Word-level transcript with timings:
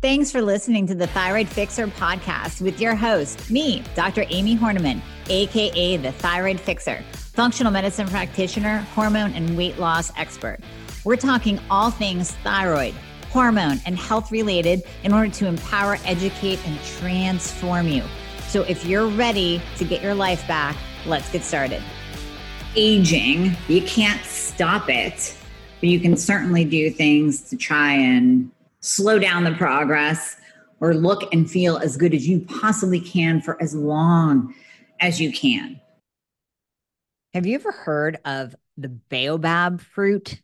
Thanks 0.00 0.30
for 0.30 0.40
listening 0.40 0.86
to 0.86 0.94
the 0.94 1.08
Thyroid 1.08 1.48
Fixer 1.48 1.88
podcast 1.88 2.62
with 2.62 2.80
your 2.80 2.94
host, 2.94 3.50
me, 3.50 3.82
Dr. 3.96 4.26
Amie 4.30 4.56
Hornaman, 4.56 5.02
AKA 5.28 5.96
the 5.96 6.12
Thyroid 6.12 6.60
Fixer, 6.60 7.02
functional 7.14 7.72
medicine 7.72 8.06
practitioner, 8.06 8.78
hormone 8.94 9.32
and 9.32 9.56
weight 9.56 9.76
loss 9.80 10.12
expert. 10.16 10.60
We're 11.04 11.16
talking 11.16 11.58
all 11.68 11.90
things 11.90 12.30
thyroid, 12.44 12.94
hormone, 13.30 13.80
and 13.86 13.98
health 13.98 14.30
related 14.30 14.84
in 15.02 15.12
order 15.12 15.32
to 15.32 15.46
empower, 15.46 15.98
educate, 16.04 16.64
and 16.64 16.80
transform 17.00 17.88
you. 17.88 18.04
So 18.46 18.62
if 18.62 18.84
you're 18.84 19.08
ready 19.08 19.60
to 19.78 19.84
get 19.84 20.00
your 20.00 20.14
life 20.14 20.46
back, 20.46 20.76
let's 21.06 21.28
get 21.32 21.42
started. 21.42 21.82
Aging, 22.76 23.56
you 23.66 23.82
can't 23.82 24.24
stop 24.24 24.88
it, 24.88 25.36
but 25.80 25.88
you 25.88 25.98
can 25.98 26.16
certainly 26.16 26.64
do 26.64 26.88
things 26.88 27.50
to 27.50 27.56
try 27.56 27.94
and 27.94 28.52
slow 28.80 29.18
down 29.18 29.44
the 29.44 29.52
progress 29.52 30.36
or 30.80 30.94
look 30.94 31.32
and 31.32 31.50
feel 31.50 31.78
as 31.78 31.96
good 31.96 32.14
as 32.14 32.26
you 32.26 32.40
possibly 32.40 33.00
can 33.00 33.40
for 33.40 33.60
as 33.62 33.74
long 33.74 34.54
as 35.00 35.20
you 35.20 35.32
can. 35.32 35.80
Have 37.34 37.46
you 37.46 37.56
ever 37.56 37.72
heard 37.72 38.18
of 38.24 38.54
the 38.76 38.88
baobab 38.88 39.80
fruit? 39.80 40.40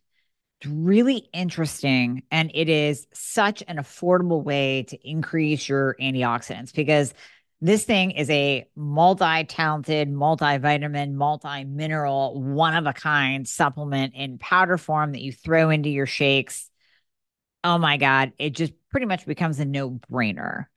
It's 0.61 0.69
really 0.69 1.27
interesting. 1.33 2.23
And 2.31 2.51
it 2.53 2.69
is 2.69 3.07
such 3.13 3.63
an 3.67 3.77
affordable 3.77 4.43
way 4.43 4.83
to 4.83 5.09
increase 5.09 5.67
your 5.67 5.95
antioxidants 5.99 6.73
because 6.73 7.13
this 7.61 7.85
thing 7.85 8.11
is 8.11 8.29
a 8.29 8.67
multi 8.75 9.45
talented, 9.45 10.11
multivitamin, 10.11 11.13
multi 11.13 11.63
mineral, 11.63 12.39
one 12.41 12.75
of 12.75 12.85
a 12.85 12.93
kind 12.93 13.47
supplement 13.47 14.13
in 14.13 14.37
powder 14.37 14.77
form 14.77 15.13
that 15.13 15.21
you 15.21 15.31
throw 15.31 15.69
into 15.69 15.89
your 15.89 16.05
shakes 16.05 16.69
oh 17.65 17.77
my 17.79 17.97
God, 17.97 18.31
it 18.37 18.51
just 18.51 18.71
pretty 18.91 19.07
much 19.07 19.25
becomes 19.25 19.59
a 19.59 19.65
no 19.65 19.89
brainer. 20.11 20.67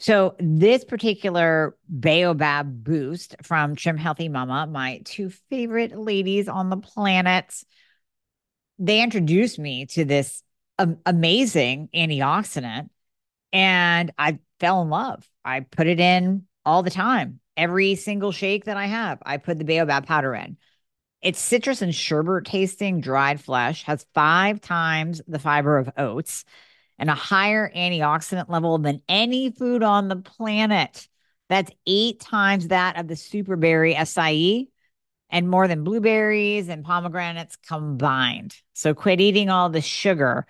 So, 0.00 0.36
this 0.38 0.84
particular 0.84 1.76
Baobab 1.88 2.84
boost 2.84 3.36
from 3.42 3.74
Trim 3.74 3.96
Healthy 3.96 4.28
Mama, 4.28 4.66
my 4.66 5.00
two 5.04 5.30
favorite 5.48 5.96
ladies 5.96 6.48
on 6.48 6.70
the 6.70 6.76
planet, 6.76 7.54
they 8.78 9.02
introduced 9.02 9.58
me 9.58 9.86
to 9.86 10.04
this 10.04 10.42
amazing 11.06 11.88
antioxidant 11.94 12.90
and 13.52 14.12
I 14.18 14.38
fell 14.60 14.82
in 14.82 14.90
love. 14.90 15.28
I 15.44 15.60
put 15.60 15.86
it 15.86 15.98
in 15.98 16.44
all 16.64 16.82
the 16.82 16.90
time. 16.90 17.40
Every 17.56 17.96
single 17.96 18.30
shake 18.30 18.66
that 18.66 18.76
I 18.76 18.86
have, 18.86 19.18
I 19.24 19.38
put 19.38 19.58
the 19.58 19.64
Baobab 19.64 20.06
powder 20.06 20.34
in. 20.34 20.58
It's 21.20 21.40
citrus 21.40 21.82
and 21.82 21.94
sherbet 21.94 22.44
tasting 22.44 23.00
dried 23.00 23.40
flesh, 23.40 23.82
has 23.84 24.06
five 24.14 24.60
times 24.60 25.20
the 25.26 25.38
fiber 25.38 25.78
of 25.78 25.90
oats 25.96 26.44
and 26.98 27.10
a 27.10 27.14
higher 27.14 27.70
antioxidant 27.74 28.48
level 28.48 28.78
than 28.78 29.02
any 29.08 29.50
food 29.50 29.82
on 29.82 30.08
the 30.08 30.16
planet. 30.16 31.08
That's 31.48 31.72
eight 31.86 32.20
times 32.20 32.68
that 32.68 32.98
of 32.98 33.08
the 33.08 33.14
superberry 33.14 33.94
acai 33.96 34.68
and 35.30 35.48
more 35.48 35.68
than 35.68 35.84
blueberries 35.84 36.68
and 36.68 36.84
pomegranates 36.84 37.56
combined. 37.56 38.56
So 38.74 38.94
quit 38.94 39.20
eating 39.20 39.50
all 39.50 39.70
the 39.70 39.80
sugar 39.80 40.46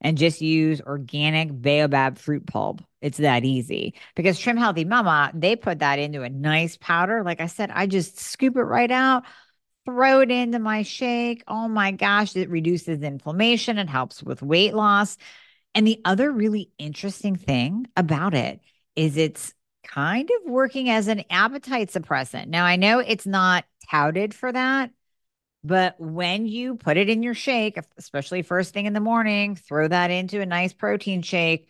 and 0.00 0.18
just 0.18 0.40
use 0.40 0.80
organic 0.80 1.48
baobab 1.50 2.18
fruit 2.18 2.46
pulp. 2.46 2.82
It's 3.00 3.18
that 3.18 3.44
easy 3.44 3.94
because 4.14 4.38
Trim 4.38 4.56
Healthy 4.56 4.84
Mama, 4.84 5.32
they 5.34 5.56
put 5.56 5.78
that 5.80 5.98
into 5.98 6.22
a 6.22 6.28
nice 6.28 6.76
powder. 6.76 7.22
Like 7.24 7.40
I 7.40 7.46
said, 7.46 7.70
I 7.72 7.86
just 7.86 8.18
scoop 8.18 8.56
it 8.56 8.62
right 8.62 8.90
out 8.90 9.24
throw 9.84 10.20
it 10.20 10.30
into 10.30 10.58
my 10.58 10.82
shake. 10.82 11.42
Oh 11.48 11.68
my 11.68 11.90
gosh, 11.90 12.36
it 12.36 12.50
reduces 12.50 13.02
inflammation, 13.02 13.78
it 13.78 13.88
helps 13.88 14.22
with 14.22 14.42
weight 14.42 14.74
loss. 14.74 15.16
And 15.74 15.86
the 15.86 16.00
other 16.04 16.30
really 16.30 16.70
interesting 16.78 17.36
thing 17.36 17.86
about 17.96 18.34
it 18.34 18.60
is 18.96 19.16
it's 19.16 19.54
kind 19.84 20.28
of 20.30 20.50
working 20.50 20.90
as 20.90 21.08
an 21.08 21.24
appetite 21.30 21.90
suppressant. 21.90 22.48
Now, 22.48 22.64
I 22.64 22.76
know 22.76 22.98
it's 22.98 23.26
not 23.26 23.64
touted 23.90 24.34
for 24.34 24.52
that, 24.52 24.90
but 25.62 25.94
when 25.98 26.46
you 26.46 26.76
put 26.76 26.96
it 26.96 27.08
in 27.08 27.22
your 27.22 27.34
shake, 27.34 27.78
especially 27.98 28.42
first 28.42 28.74
thing 28.74 28.86
in 28.86 28.92
the 28.92 29.00
morning, 29.00 29.56
throw 29.56 29.88
that 29.88 30.10
into 30.10 30.40
a 30.40 30.46
nice 30.46 30.72
protein 30.72 31.22
shake, 31.22 31.68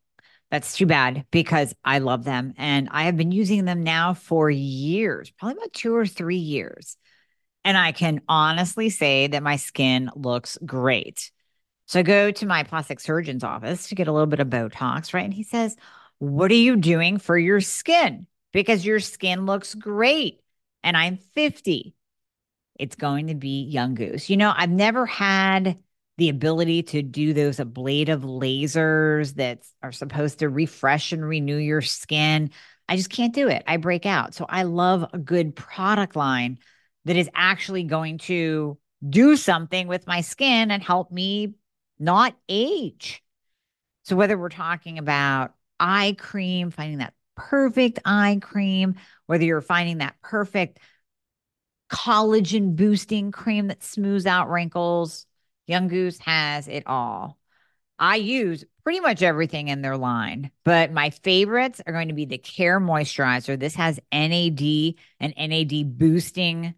that's 0.51 0.77
too 0.77 0.87
bad 0.87 1.27
because 1.33 1.75
I 1.85 1.99
love 1.99 2.23
them 2.23 2.55
and 2.57 2.89
I 2.93 3.05
have 3.05 3.17
been 3.17 3.33
using 3.33 3.65
them 3.65 3.83
now 3.83 4.15
for 4.15 4.49
years, 4.49 5.31
probably 5.33 5.57
about 5.59 5.73
two 5.73 5.95
or 5.95 6.07
three 6.07 6.37
years. 6.37 6.97
And 7.65 7.77
I 7.77 7.91
can 7.91 8.21
honestly 8.29 8.91
say 8.91 9.27
that 9.27 9.43
my 9.43 9.57
skin 9.57 10.09
looks 10.15 10.57
great. 10.65 11.33
So 11.87 11.99
I 11.99 12.05
go 12.05 12.31
to 12.31 12.47
my 12.47 12.63
plastic 12.63 13.01
surgeon's 13.01 13.43
office 13.43 13.89
to 13.89 13.97
get 13.97 14.07
a 14.07 14.13
little 14.13 14.27
bit 14.27 14.39
of 14.39 14.49
Botox, 14.49 15.13
right? 15.13 15.25
And 15.25 15.35
he 15.35 15.43
says, 15.43 15.77
What 16.19 16.53
are 16.53 16.55
you 16.55 16.77
doing 16.77 17.19
for 17.19 17.37
your 17.37 17.61
skin? 17.61 18.29
Because 18.53 18.85
your 18.85 19.01
skin 19.01 19.47
looks 19.47 19.75
great 19.75 20.41
and 20.83 20.97
I'm 20.97 21.17
50. 21.17 21.95
It's 22.79 22.97
going 22.97 23.29
to 23.29 23.35
be 23.35 23.63
Young 23.65 23.95
Goose. 23.95 24.29
You 24.31 24.37
know, 24.37 24.53
I've 24.55 24.71
never 24.71 25.07
had 25.07 25.79
the 26.19 26.29
ability 26.29 26.83
to 26.83 27.03
do 27.03 27.35
those 27.35 27.61
ablative 27.61 28.23
lasers 28.23 29.35
that 29.35 29.63
are 29.83 29.93
supposed 29.93 30.39
to 30.39 30.49
refresh 30.49 31.13
and 31.13 31.27
renew 31.27 31.57
your 31.57 31.83
skin. 31.83 32.51
I 32.89 32.97
just 32.97 33.11
can't 33.11 33.35
do 33.35 33.49
it. 33.49 33.65
I 33.67 33.77
break 33.77 34.07
out. 34.07 34.35
So 34.35 34.47
I 34.49 34.63
love 34.63 35.05
a 35.13 35.19
good 35.19 35.55
product 35.55 36.17
line 36.17 36.59
that 37.05 37.17
is 37.17 37.29
actually 37.35 37.85
going 37.85 38.19
to 38.19 38.79
do 39.09 39.37
something 39.37 39.89
with 39.89 40.07
my 40.07 40.23
skin 40.23 40.71
and 40.71 40.83
help 40.83 41.11
me 41.11 41.55
not 41.99 42.37
age. 42.49 43.23
So 44.05 44.17
whether 44.17 44.39
we're 44.39 44.49
talking 44.49 44.99
about 44.99 45.55
eye 45.79 46.17
cream, 46.19 46.71
finding 46.71 46.99
that 46.99 47.15
perfect 47.37 48.01
eye 48.05 48.39
cream, 48.41 48.97
whether 49.27 49.45
you're 49.45 49.61
finding 49.61 49.99
that 49.99 50.17
perfect 50.23 50.79
collagen 51.91 52.75
boosting 52.75 53.31
cream 53.31 53.69
that 53.69 53.83
smooths 53.83 54.27
out 54.27 54.51
wrinkles, 54.51 55.27
Young 55.67 55.89
Goose 55.89 56.19
has 56.19 56.69
it 56.69 56.85
all. 56.87 57.39
I 57.99 58.17
use 58.17 58.65
pretty 58.85 59.01
much 59.01 59.23
everything 59.23 59.69
in 59.69 59.83
their 59.83 59.97
line, 59.97 60.51
but 60.65 60.93
my 60.93 61.11
favorites 61.11 61.81
are 61.87 61.93
going 61.93 62.09
to 62.09 62.15
be 62.15 62.27
the 62.27 62.39
Care 62.39 62.79
Moisturizer. 62.79 63.59
This 63.59 63.75
has 63.77 63.99
NAD 64.13 64.95
and 65.19 65.35
NAD 65.37 65.99
boosting 65.99 66.75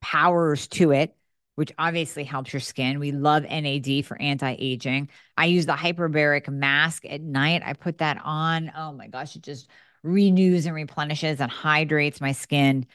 powers 0.00 0.68
to 0.68 0.92
it, 0.92 1.16
which 1.54 1.72
obviously 1.78 2.24
helps 2.24 2.52
your 2.52 2.60
skin. 2.60 3.00
We 3.00 3.12
love 3.12 3.44
NAD 3.44 4.04
for 4.04 4.20
anti 4.20 4.54
aging. 4.58 5.08
I 5.36 5.46
use 5.46 5.66
the 5.66 5.72
hyperbaric 5.72 6.48
mask 6.48 7.04
at 7.08 7.22
night. 7.22 7.62
I 7.64 7.72
put 7.72 7.98
that 7.98 8.20
on. 8.22 8.70
Oh 8.76 8.92
my 8.92 9.08
gosh, 9.08 9.34
it 9.34 9.42
just 9.42 9.68
renews 10.02 10.66
and 10.66 10.74
replenishes 10.74 11.40
and 11.40 11.50
hydrates 11.50 12.20
my 12.20 12.32
skin. 12.32 12.86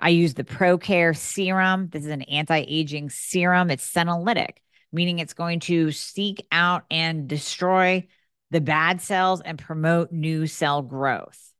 I 0.00 0.10
use 0.10 0.34
the 0.34 0.44
ProCare 0.44 1.16
serum. 1.16 1.88
This 1.90 2.04
is 2.04 2.10
an 2.10 2.22
anti 2.22 2.64
aging 2.66 3.10
serum. 3.10 3.70
It's 3.70 3.90
senolytic. 3.90 4.58
meaning 4.92 5.18
it's 5.18 5.34
going 5.34 5.60
to 5.60 5.92
seek 5.92 6.46
out 6.50 6.84
and 6.90 7.28
destroy 7.28 8.06
the 8.50 8.60
bad 8.60 9.00
cells 9.00 9.40
and 9.40 9.58
promote 9.58 10.10
new 10.10 10.46
cell 10.46 10.82
growth. 10.82 11.52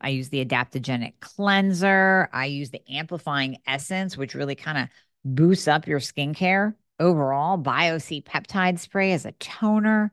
I 0.00 0.10
use 0.10 0.28
the 0.28 0.44
adaptogenic 0.44 1.14
cleanser. 1.20 2.28
I 2.32 2.46
use 2.46 2.70
the 2.70 2.88
amplifying 2.88 3.58
essence, 3.66 4.16
which 4.16 4.34
really 4.34 4.54
kind 4.54 4.78
of 4.78 4.88
boosts 5.24 5.66
up 5.66 5.88
your 5.88 5.98
skincare 5.98 6.74
overall. 7.00 7.58
BioC 7.58 8.24
peptide 8.24 8.78
spray 8.78 9.12
as 9.12 9.26
a 9.26 9.32
toner. 9.32 10.12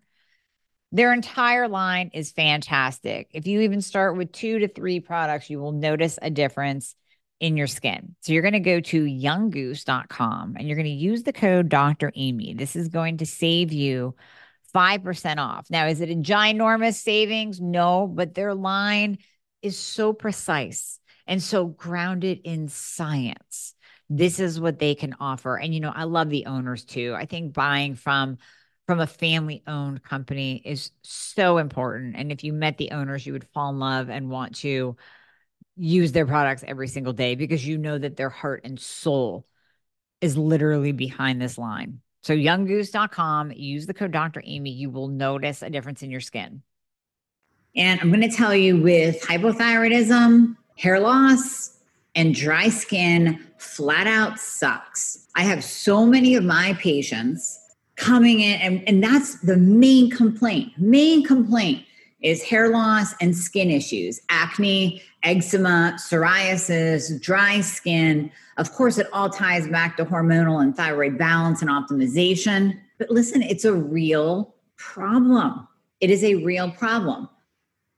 Their 0.95 1.11
entire 1.11 1.67
line 1.67 2.11
is 2.13 2.31
fantastic. 2.31 3.27
If 3.33 3.47
you 3.47 3.59
even 3.59 3.81
start 3.81 4.15
with 4.15 4.31
two 4.31 4.59
to 4.59 4.69
three 4.69 5.01
products, 5.01 5.49
you 5.49 5.59
will 5.59 5.73
notice 5.73 6.17
a 6.21 6.29
difference 6.29 6.95
in 7.41 7.57
your 7.57 7.67
skin. 7.67 8.15
So 8.21 8.31
you're 8.31 8.41
going 8.41 8.53
to 8.53 8.61
go 8.61 8.79
to 8.79 9.03
younggoose.com 9.03 10.55
and 10.57 10.65
you're 10.65 10.77
going 10.77 10.85
to 10.85 10.91
use 10.91 11.23
the 11.23 11.33
code 11.33 11.67
Dr. 11.67 12.13
Amy. 12.15 12.53
This 12.53 12.77
is 12.77 12.87
going 12.87 13.17
to 13.17 13.25
save 13.25 13.73
you 13.73 14.15
5% 14.73 15.37
off. 15.37 15.67
Now, 15.69 15.87
is 15.87 15.99
it 15.99 16.11
a 16.11 16.15
ginormous 16.15 16.93
savings? 16.93 17.59
No, 17.59 18.07
but 18.07 18.33
their 18.33 18.53
line 18.53 19.17
is 19.61 19.77
so 19.77 20.13
precise 20.13 21.01
and 21.27 21.43
so 21.43 21.65
grounded 21.65 22.39
in 22.45 22.69
science. 22.69 23.75
This 24.09 24.39
is 24.39 24.61
what 24.61 24.79
they 24.79 24.95
can 24.95 25.17
offer. 25.19 25.57
And 25.57 25.73
you 25.73 25.81
know, 25.81 25.91
I 25.93 26.05
love 26.05 26.29
the 26.29 26.45
owners 26.45 26.85
too. 26.85 27.13
I 27.17 27.25
think 27.25 27.51
buying 27.51 27.95
from 27.95 28.37
from 28.87 28.99
a 28.99 29.07
family 29.07 29.63
owned 29.67 30.03
company 30.03 30.61
is 30.63 30.91
so 31.01 31.57
important. 31.57 32.15
And 32.15 32.31
if 32.31 32.43
you 32.43 32.53
met 32.53 32.77
the 32.77 32.91
owners, 32.91 33.25
you 33.25 33.33
would 33.33 33.47
fall 33.53 33.71
in 33.71 33.79
love 33.79 34.09
and 34.09 34.29
want 34.29 34.55
to 34.57 34.95
use 35.75 36.11
their 36.11 36.25
products 36.25 36.63
every 36.67 36.87
single 36.87 37.13
day 37.13 37.35
because 37.35 37.65
you 37.65 37.77
know 37.77 37.97
that 37.97 38.15
their 38.15 38.29
heart 38.29 38.61
and 38.63 38.79
soul 38.79 39.45
is 40.21 40.37
literally 40.37 40.91
behind 40.91 41.41
this 41.41 41.57
line. 41.57 41.99
So 42.23 42.33
younggoose.com, 42.33 43.51
use 43.51 43.85
the 43.85 43.93
code 43.93 44.11
Dr. 44.11 44.41
Amy, 44.45 44.71
you 44.71 44.89
will 44.89 45.07
notice 45.07 45.61
a 45.61 45.69
difference 45.69 46.01
in 46.01 46.09
your 46.09 46.21
skin. 46.21 46.61
And 47.75 47.99
I'm 47.99 48.09
going 48.09 48.27
to 48.27 48.35
tell 48.35 48.55
you 48.55 48.81
with 48.81 49.21
hypothyroidism, 49.21 50.55
hair 50.77 50.99
loss, 50.99 51.77
and 52.15 52.33
dry 52.33 52.69
skin, 52.69 53.45
flat 53.57 54.07
out 54.07 54.39
sucks. 54.39 55.27
I 55.35 55.43
have 55.43 55.63
so 55.63 56.05
many 56.05 56.35
of 56.35 56.43
my 56.43 56.73
patients 56.79 57.59
coming 57.95 58.41
in, 58.41 58.59
and, 58.61 58.87
and 58.87 59.03
that's 59.03 59.39
the 59.41 59.57
main 59.57 60.09
complaint. 60.09 60.73
Main 60.77 61.23
complaint 61.23 61.85
is 62.21 62.41
hair 62.43 62.69
loss 62.69 63.13
and 63.21 63.35
skin 63.35 63.69
issues, 63.69 64.21
acne, 64.29 65.01
eczema, 65.23 65.95
psoriasis, 65.97 67.21
dry 67.21 67.61
skin. 67.61 68.31
Of 68.57 68.71
course, 68.73 68.97
it 68.97 69.07
all 69.13 69.29
ties 69.29 69.67
back 69.67 69.97
to 69.97 70.05
hormonal 70.05 70.61
and 70.61 70.75
thyroid 70.75 71.17
balance 71.17 71.61
and 71.61 71.69
optimization. 71.69 72.79
But 72.97 73.11
listen, 73.11 73.41
it's 73.41 73.65
a 73.65 73.73
real 73.73 74.55
problem. 74.77 75.67
It 75.99 76.09
is 76.09 76.23
a 76.23 76.35
real 76.35 76.71
problem. 76.71 77.29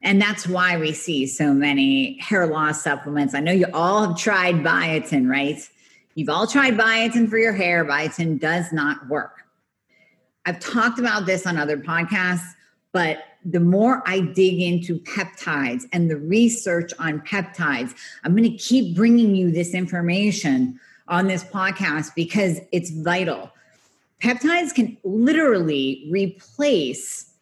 And 0.02 0.22
that's 0.22 0.48
why 0.48 0.78
we 0.78 0.94
see 0.94 1.26
so 1.26 1.54
many 1.54 2.20
hair 2.20 2.48
loss 2.48 2.84
supplements. 2.84 3.34
I 3.34 3.40
know 3.40 3.52
you 3.52 3.66
all 3.74 4.08
have 4.08 4.18
tried 4.18 4.56
biotin, 4.56 5.30
right? 5.30 5.58
You've 6.16 6.30
all 6.30 6.48
tried 6.48 6.76
biotin 6.78 7.30
for 7.30 7.38
your 7.38 7.54
hair. 7.54 7.84
Biotin 7.86 8.40
does 8.40 8.72
not 8.72 9.08
work. 9.08 9.37
I've 10.48 10.60
talked 10.60 10.98
about 10.98 11.26
this 11.26 11.46
on 11.46 11.58
other 11.58 11.78
podcasts, 11.78 12.54
but 12.94 13.20
the 13.46 13.60
more 13.60 14.02
I 14.08 14.22
dig 14.22 14.62
into 14.62 15.00
peptides 15.02 15.84
and 15.94 16.10
the 16.10 16.18
research 16.18 16.94
on 16.98 17.22
peptides, 17.22 17.94
I'm 18.24 18.36
going 18.36 18.50
to 18.50 18.58
keep 18.58 18.96
bringing 18.96 19.36
you 19.36 19.52
this 19.52 19.74
information 19.74 20.80
on 21.08 21.28
this 21.28 21.44
podcast 21.44 22.16
because 22.16 22.60
it's 22.72 22.90
vital. 22.90 23.52
Peptides 24.24 24.74
can 24.74 24.98
literally 25.04 26.08
replace 26.10 27.34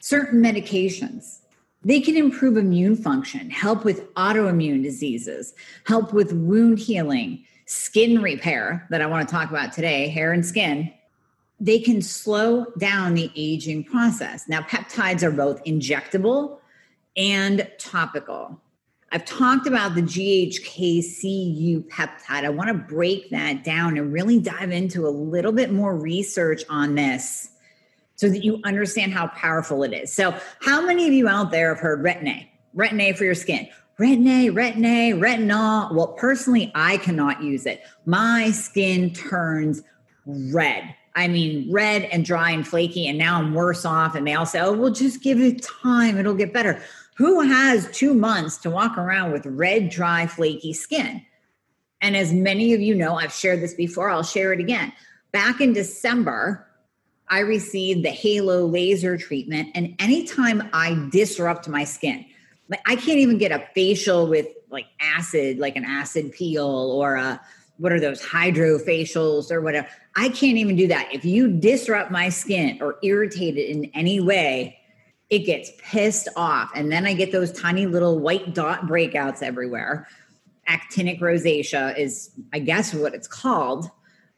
certain 0.00 0.42
medications 0.42 1.38
they 1.84 2.00
can 2.00 2.16
improve 2.16 2.56
immune 2.56 2.96
function, 2.96 3.50
help 3.50 3.84
with 3.84 4.12
autoimmune 4.14 4.82
diseases, 4.82 5.52
help 5.84 6.12
with 6.12 6.32
wound 6.32 6.78
healing, 6.78 7.44
skin 7.66 8.22
repair 8.22 8.86
that 8.90 9.02
I 9.02 9.06
want 9.06 9.28
to 9.28 9.32
talk 9.34 9.50
about 9.50 9.72
today, 9.72 10.08
hair 10.08 10.32
and 10.32 10.46
skin. 10.46 10.92
They 11.62 11.78
can 11.78 12.02
slow 12.02 12.66
down 12.78 13.14
the 13.14 13.30
aging 13.36 13.84
process. 13.84 14.48
Now, 14.48 14.62
peptides 14.62 15.22
are 15.22 15.30
both 15.30 15.62
injectable 15.62 16.58
and 17.16 17.70
topical. 17.78 18.60
I've 19.12 19.24
talked 19.24 19.68
about 19.68 19.94
the 19.94 20.02
GHKCU 20.02 21.88
peptide. 21.88 22.44
I 22.44 22.48
want 22.48 22.66
to 22.66 22.74
break 22.74 23.30
that 23.30 23.62
down 23.62 23.96
and 23.96 24.12
really 24.12 24.40
dive 24.40 24.72
into 24.72 25.06
a 25.06 25.10
little 25.10 25.52
bit 25.52 25.70
more 25.70 25.96
research 25.96 26.64
on 26.68 26.96
this 26.96 27.50
so 28.16 28.28
that 28.28 28.42
you 28.42 28.60
understand 28.64 29.12
how 29.12 29.28
powerful 29.28 29.84
it 29.84 29.92
is. 29.92 30.12
So, 30.12 30.36
how 30.60 30.84
many 30.84 31.06
of 31.06 31.12
you 31.12 31.28
out 31.28 31.52
there 31.52 31.68
have 31.74 31.78
heard 31.78 32.02
retin-A? 32.02 32.50
Retin-A 32.76 33.12
for 33.12 33.24
your 33.24 33.36
skin. 33.36 33.68
Retin-A, 34.00 34.50
retin-A, 34.52 35.12
retinol. 35.12 35.94
Well, 35.94 36.14
personally, 36.14 36.72
I 36.74 36.96
cannot 36.96 37.40
use 37.40 37.66
it. 37.66 37.82
My 38.04 38.50
skin 38.50 39.12
turns 39.12 39.82
red. 40.26 40.96
I 41.14 41.28
mean, 41.28 41.70
red 41.70 42.04
and 42.04 42.24
dry 42.24 42.50
and 42.50 42.66
flaky, 42.66 43.06
and 43.06 43.18
now 43.18 43.38
I'm 43.38 43.54
worse 43.54 43.84
off. 43.84 44.14
And 44.14 44.26
they 44.26 44.34
all 44.34 44.46
say, 44.46 44.60
oh, 44.60 44.72
well, 44.72 44.90
just 44.90 45.22
give 45.22 45.40
it 45.40 45.62
time, 45.62 46.18
it'll 46.18 46.34
get 46.34 46.52
better. 46.52 46.82
Who 47.16 47.40
has 47.40 47.90
two 47.90 48.14
months 48.14 48.56
to 48.58 48.70
walk 48.70 48.96
around 48.96 49.32
with 49.32 49.44
red, 49.46 49.90
dry, 49.90 50.26
flaky 50.26 50.72
skin? 50.72 51.22
And 52.00 52.16
as 52.16 52.32
many 52.32 52.72
of 52.72 52.80
you 52.80 52.94
know, 52.94 53.14
I've 53.14 53.32
shared 53.32 53.60
this 53.60 53.74
before, 53.74 54.10
I'll 54.10 54.22
share 54.22 54.52
it 54.52 54.60
again. 54.60 54.92
Back 55.30 55.60
in 55.60 55.72
December, 55.72 56.66
I 57.28 57.40
received 57.40 58.04
the 58.04 58.10
halo 58.10 58.66
laser 58.66 59.16
treatment. 59.16 59.70
And 59.74 59.94
anytime 59.98 60.68
I 60.72 61.08
disrupt 61.10 61.68
my 61.68 61.84
skin, 61.84 62.26
like 62.68 62.80
I 62.86 62.96
can't 62.96 63.18
even 63.18 63.38
get 63.38 63.52
a 63.52 63.66
facial 63.74 64.26
with 64.26 64.48
like 64.70 64.86
acid, 65.00 65.58
like 65.58 65.76
an 65.76 65.84
acid 65.84 66.32
peel 66.32 66.66
or 66.66 67.16
a 67.16 67.40
what 67.82 67.92
are 67.92 68.00
those 68.00 68.22
hydrofacials 68.22 69.50
or 69.50 69.60
whatever. 69.60 69.88
I 70.14 70.28
can't 70.28 70.56
even 70.56 70.76
do 70.76 70.86
that. 70.86 71.08
If 71.12 71.24
you 71.24 71.50
disrupt 71.50 72.12
my 72.12 72.28
skin 72.28 72.78
or 72.80 72.96
irritate 73.02 73.56
it 73.56 73.68
in 73.68 73.90
any 73.92 74.20
way, 74.20 74.78
it 75.30 75.40
gets 75.40 75.72
pissed 75.78 76.28
off. 76.36 76.70
And 76.74 76.92
then 76.92 77.06
I 77.06 77.14
get 77.14 77.32
those 77.32 77.50
tiny 77.52 77.86
little 77.86 78.20
white 78.20 78.54
dot 78.54 78.82
breakouts 78.82 79.42
everywhere. 79.42 80.06
Actinic 80.68 81.20
rosacea 81.20 81.98
is, 81.98 82.30
I 82.52 82.60
guess, 82.60 82.94
what 82.94 83.14
it's 83.14 83.26
called 83.26 83.90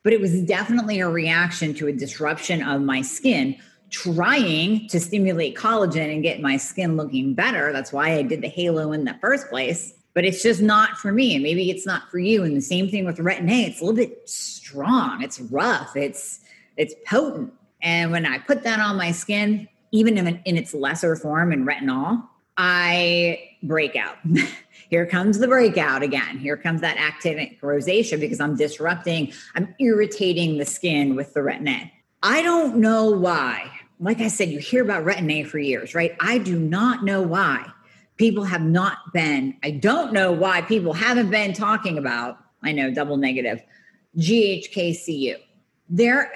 but 0.05 0.13
it 0.13 0.21
was 0.21 0.43
definitely 0.43 1.01
a 1.01 1.09
reaction 1.09 1.73
to 1.73 1.89
a 1.89 1.93
disruption 1.93 2.63
of 2.63 2.83
my 2.83 3.01
skin 3.01 3.57
trying 3.91 4.87
to 4.89 5.01
stimulate 5.01 5.57
collagen 5.57 6.13
and 6.13 6.23
get 6.23 6.41
my 6.41 6.57
skin 6.57 6.97
looking 6.97 7.33
better 7.35 7.73
that's 7.73 7.93
why 7.93 8.13
i 8.13 8.23
did 8.23 8.41
the 8.41 8.49
halo 8.49 8.93
in 8.93 9.05
the 9.05 9.15
first 9.21 9.49
place 9.49 9.95
but 10.15 10.25
it's 10.25 10.43
just 10.43 10.63
not 10.63 10.97
for 10.97 11.13
me 11.13 11.35
and 11.35 11.43
maybe 11.43 11.71
it's 11.71 11.87
not 11.87 12.11
for 12.11 12.19
you 12.19 12.45
and 12.45 12.57
the 12.57 12.61
same 12.61 12.89
thing 12.89 13.05
with 13.05 13.19
retin-a 13.19 13.67
it's 13.67 13.81
a 13.81 13.85
little 13.85 13.97
bit 13.97 14.29
strong 14.29 15.23
it's 15.23 15.41
rough 15.41 15.97
it's 15.97 16.41
it's 16.77 16.95
potent 17.07 17.53
and 17.83 18.11
when 18.11 18.25
i 18.27 18.39
put 18.39 18.63
that 18.63 18.81
on 18.81 18.97
my 18.97 19.13
skin 19.13 19.69
even 19.93 20.19
in, 20.19 20.41
in 20.45 20.57
its 20.57 20.75
lesser 20.75 21.17
form 21.17 21.53
in 21.53 21.65
retinol 21.65 22.23
i 22.57 23.39
break 23.63 23.97
out 23.97 24.17
here 24.95 25.07
comes 25.07 25.39
the 25.41 25.49
breakout 25.49 26.05
again. 26.05 26.39
Here 26.39 26.57
comes 26.57 26.81
that 26.83 26.97
actinic 26.99 27.61
rosacea 27.61 28.21
because 28.21 28.39
I'm 28.39 28.55
disrupting, 28.55 29.33
I'm 29.57 29.75
irritating 29.81 30.59
the 30.59 30.65
skin 30.65 31.17
with 31.17 31.35
the 31.35 31.41
retin-A. 31.41 31.93
I 32.23 32.43
don't 32.43 32.77
know 32.77 33.11
why. 33.11 33.73
Like 33.99 34.21
I 34.21 34.29
said, 34.29 34.51
you 34.51 34.61
hear 34.61 34.85
about 34.85 35.05
retin-A 35.05 35.45
for 35.45 35.59
years, 35.59 35.97
right? 35.97 36.17
I 36.21 36.39
do 36.39 36.57
not 36.59 37.05
know 37.05 37.23
why 37.23 37.67
people 38.17 38.45
have 38.45 38.63
not 38.63 39.13
been, 39.13 39.57
I 39.63 39.73
don't 39.73 40.13
know 40.13 40.33
why 40.33 40.63
people 40.63 40.93
haven't 40.93 41.31
been 41.31 41.53
talking 41.53 41.99
about, 41.99 42.39
I 42.63 42.73
know, 42.73 42.93
double 42.93 43.17
negative, 43.17 43.63
GHKCU. 44.19 45.37
There, 45.89 46.33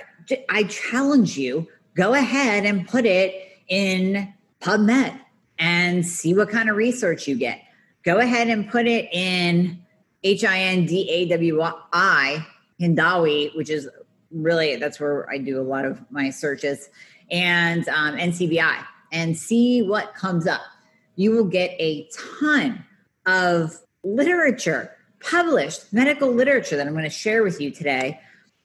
I 0.49 0.65
challenge 0.65 1.39
you, 1.39 1.69
go 1.95 2.15
ahead 2.15 2.65
and 2.67 2.87
put 2.87 3.07
it 3.07 3.59
in 3.69 4.33
PubMed 4.61 5.21
and 5.59 6.07
see 6.07 6.35
what 6.35 6.51
kind 6.51 6.69
of 6.69 6.77
research 6.77 7.27
you 7.27 7.37
get 7.37 7.61
go 8.09 8.19
ahead 8.21 8.49
and 8.49 8.69
put 8.71 8.87
it 8.87 9.07
in 9.13 9.79
H 10.23 10.43
I 10.43 10.59
N 10.59 10.87
D 10.87 11.09
A 11.11 11.29
W 11.29 11.63
I, 11.93 12.47
Hindawi, 12.81 13.55
which 13.55 13.69
is 13.69 13.87
really 14.31 14.77
that's 14.77 14.99
where 14.99 15.29
I 15.31 15.37
do 15.37 15.61
a 15.61 15.63
lot 15.63 15.85
of 15.85 16.01
my 16.11 16.31
searches, 16.31 16.89
and 17.31 17.87
um, 17.89 18.17
NCBI, 18.17 18.83
and 19.13 19.37
see 19.37 19.83
what 19.83 20.15
comes 20.15 20.47
up. 20.47 20.63
You 21.19 21.33
will 21.33 21.47
get 21.47 21.71
a 21.81 22.09
ton 22.39 22.85
of 23.27 23.77
literature, 24.05 24.93
published 25.19 25.93
medical 25.93 26.33
literature 26.33 26.77
that 26.77 26.87
I'm 26.87 26.93
going 26.93 27.03
to 27.03 27.11
share 27.11 27.43
with 27.43 27.61
you 27.61 27.73
today 27.73 28.21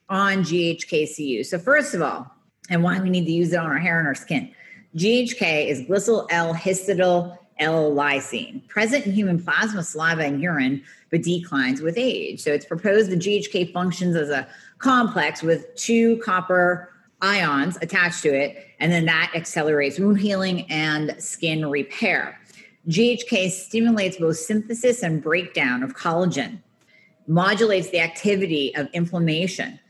on 0.08 0.44
GHKCU. 0.44 1.44
So, 1.44 1.58
first 1.58 1.94
of 1.94 2.02
all, 2.02 2.30
and 2.70 2.84
why 2.84 3.00
we 3.00 3.10
need 3.10 3.24
to 3.24 3.32
use 3.32 3.52
it 3.52 3.56
on 3.56 3.66
our 3.66 3.78
hair 3.78 3.98
and 3.98 4.06
our 4.06 4.14
skin. 4.14 4.54
GHK 4.96 5.66
is 5.66 5.80
glycyl 5.82 6.28
L 6.30 6.54
histidyl 6.54 7.36
L-lysine, 7.58 8.66
present 8.68 9.04
in 9.04 9.12
human 9.12 9.42
plasma, 9.42 9.82
saliva, 9.82 10.22
and 10.22 10.40
urine, 10.40 10.80
but 11.10 11.22
declines 11.22 11.80
with 11.80 11.98
age. 11.98 12.40
So 12.40 12.52
it's 12.52 12.66
proposed 12.66 13.10
the 13.10 13.16
GHK 13.16 13.72
functions 13.72 14.14
as 14.14 14.30
a 14.30 14.46
complex 14.78 15.42
with 15.42 15.74
two 15.74 16.18
copper 16.18 16.90
ions 17.20 17.78
attached 17.80 18.22
to 18.22 18.28
it, 18.32 18.68
and 18.78 18.92
then 18.92 19.06
that 19.06 19.32
accelerates 19.34 19.98
wound 19.98 20.20
healing 20.20 20.70
and 20.70 21.16
skin 21.18 21.68
repair. 21.68 22.38
GHK 22.88 23.50
stimulates 23.50 24.16
both 24.16 24.36
synthesis 24.36 25.02
and 25.02 25.22
breakdown 25.22 25.82
of 25.82 25.94
collagen, 25.94 26.58
modulates 27.26 27.90
the 27.90 28.00
activity 28.00 28.74
of 28.76 28.88
inflammation, 28.92 29.80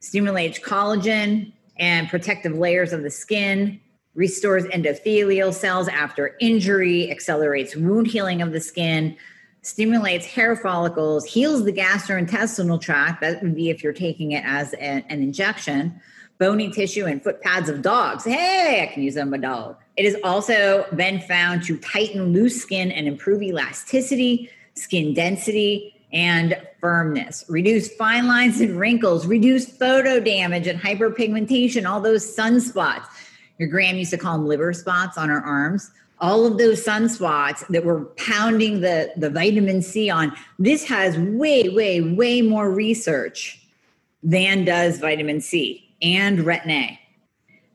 stimulates 0.00 0.58
collagen 0.58 1.52
and 1.78 2.08
protective 2.08 2.56
layers 2.56 2.92
of 2.92 3.02
the 3.02 3.10
skin, 3.10 3.80
restores 4.14 4.64
endothelial 4.66 5.52
cells 5.52 5.88
after 5.88 6.36
injury, 6.40 7.10
accelerates 7.10 7.74
wound 7.74 8.06
healing 8.06 8.40
of 8.40 8.52
the 8.52 8.60
skin, 8.60 9.16
stimulates 9.62 10.26
hair 10.26 10.54
follicles, 10.54 11.24
heals 11.24 11.64
the 11.64 11.72
gastrointestinal 11.72 12.80
tract. 12.80 13.20
That 13.20 13.42
would 13.42 13.56
be 13.56 13.70
if 13.70 13.82
you're 13.82 13.92
taking 13.92 14.32
it 14.32 14.44
as 14.46 14.74
an, 14.74 15.04
injection. 15.08 16.00
Bony 16.44 16.68
tissue 16.68 17.06
and 17.06 17.24
foot 17.24 17.40
pads 17.40 17.70
of 17.70 17.80
dogs. 17.80 18.22
Hey, 18.22 18.82
I 18.82 18.92
can 18.92 19.02
use 19.02 19.14
them 19.14 19.32
a 19.32 19.38
dog. 19.38 19.76
It 19.96 20.04
has 20.04 20.14
also 20.22 20.84
been 20.94 21.18
found 21.22 21.62
to 21.62 21.78
tighten 21.78 22.34
loose 22.34 22.60
skin 22.60 22.92
and 22.92 23.08
improve 23.08 23.42
elasticity, 23.42 24.50
skin 24.74 25.14
density, 25.14 25.98
and 26.12 26.54
firmness, 26.82 27.46
reduce 27.48 27.90
fine 27.94 28.26
lines 28.26 28.60
and 28.60 28.78
wrinkles, 28.78 29.26
reduce 29.26 29.64
photo 29.66 30.20
damage 30.20 30.66
and 30.66 30.78
hyperpigmentation, 30.78 31.88
all 31.88 32.02
those 32.02 32.36
sunspots. 32.36 33.06
Your 33.58 33.70
gram 33.70 33.96
used 33.96 34.10
to 34.10 34.18
call 34.18 34.36
them 34.36 34.46
liver 34.46 34.74
spots 34.74 35.16
on 35.16 35.30
her 35.30 35.40
arms 35.40 35.92
all 36.20 36.46
of 36.46 36.58
those 36.58 36.82
sunspots 36.82 37.66
that 37.68 37.84
we're 37.84 38.04
pounding 38.16 38.80
the, 38.80 39.12
the 39.16 39.28
vitamin 39.28 39.82
C 39.82 40.08
on, 40.08 40.32
this 40.60 40.84
has 40.84 41.18
way, 41.18 41.68
way, 41.68 42.00
way 42.00 42.40
more 42.40 42.70
research 42.70 43.60
than 44.22 44.64
does 44.64 45.00
vitamin 45.00 45.40
C 45.40 45.84
and 46.04 46.40
retin 46.40 46.70
A. 46.70 47.00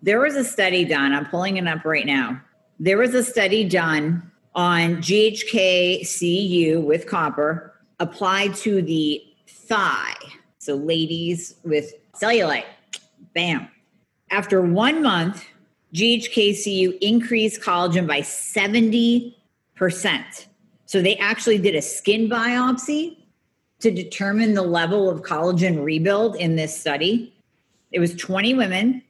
There 0.01 0.21
was 0.21 0.35
a 0.35 0.43
study 0.43 0.85
done, 0.85 1.11
I'm 1.11 1.25
pulling 1.25 1.57
it 1.57 1.67
up 1.67 1.83
right 1.83 2.05
now. 2.05 2.39
There 2.79 2.97
was 2.97 3.13
a 3.13 3.23
study 3.23 3.67
done 3.67 4.31
on 4.55 4.97
GHKCU 4.97 6.81
with 6.81 7.07
copper 7.07 7.73
applied 7.99 8.55
to 8.55 8.81
the 8.81 9.21
thigh. 9.47 10.15
So, 10.59 10.75
ladies 10.75 11.55
with 11.63 11.93
cellulite, 12.13 12.63
bam. 13.33 13.67
After 14.31 14.61
one 14.61 15.01
month, 15.01 15.43
GHKCU 15.93 16.97
increased 17.01 17.61
collagen 17.61 18.07
by 18.07 18.21
70%. 18.21 19.33
So 20.85 21.01
they 21.01 21.17
actually 21.17 21.57
did 21.57 21.75
a 21.75 21.81
skin 21.81 22.29
biopsy 22.29 23.17
to 23.79 23.91
determine 23.91 24.53
the 24.53 24.61
level 24.61 25.09
of 25.09 25.21
collagen 25.21 25.83
rebuild 25.83 26.35
in 26.35 26.55
this 26.55 26.79
study. 26.79 27.33
It 27.91 27.99
was 27.99 28.15
20 28.15 28.53
women, 28.53 29.01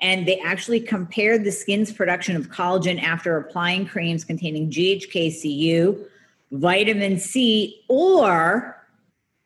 and 0.00 0.26
they 0.26 0.38
actually 0.40 0.80
compared 0.80 1.44
the 1.44 1.52
skin's 1.52 1.92
production 1.92 2.36
of 2.36 2.48
collagen 2.48 3.02
after 3.02 3.36
applying 3.36 3.86
creams 3.86 4.24
containing 4.24 4.70
GHKCU, 4.70 6.06
vitamin 6.52 7.18
C, 7.18 7.82
or 7.88 8.76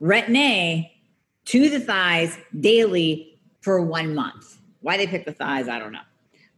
retin 0.00 0.36
A 0.36 0.92
to 1.46 1.68
the 1.68 1.80
thighs 1.80 2.38
daily 2.60 3.38
for 3.60 3.80
one 3.80 4.14
month. 4.14 4.58
Why 4.80 4.96
they 4.96 5.06
picked 5.06 5.26
the 5.26 5.32
thighs, 5.32 5.68
I 5.68 5.78
don't 5.78 5.92
know 5.92 6.00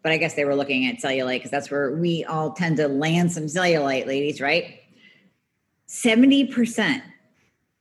but 0.03 0.13
I 0.13 0.17
guess 0.17 0.35
they 0.35 0.45
were 0.45 0.55
looking 0.55 0.87
at 0.87 0.97
cellulite 0.97 1.39
because 1.39 1.51
that's 1.51 1.71
where 1.71 1.93
we 1.93 2.25
all 2.25 2.53
tend 2.53 2.79
to 2.79 2.89
land 2.89 3.33
some 3.33 3.45
cellulite, 3.45 4.07
ladies, 4.07 4.41
right? 4.41 4.81
70% 5.89 7.03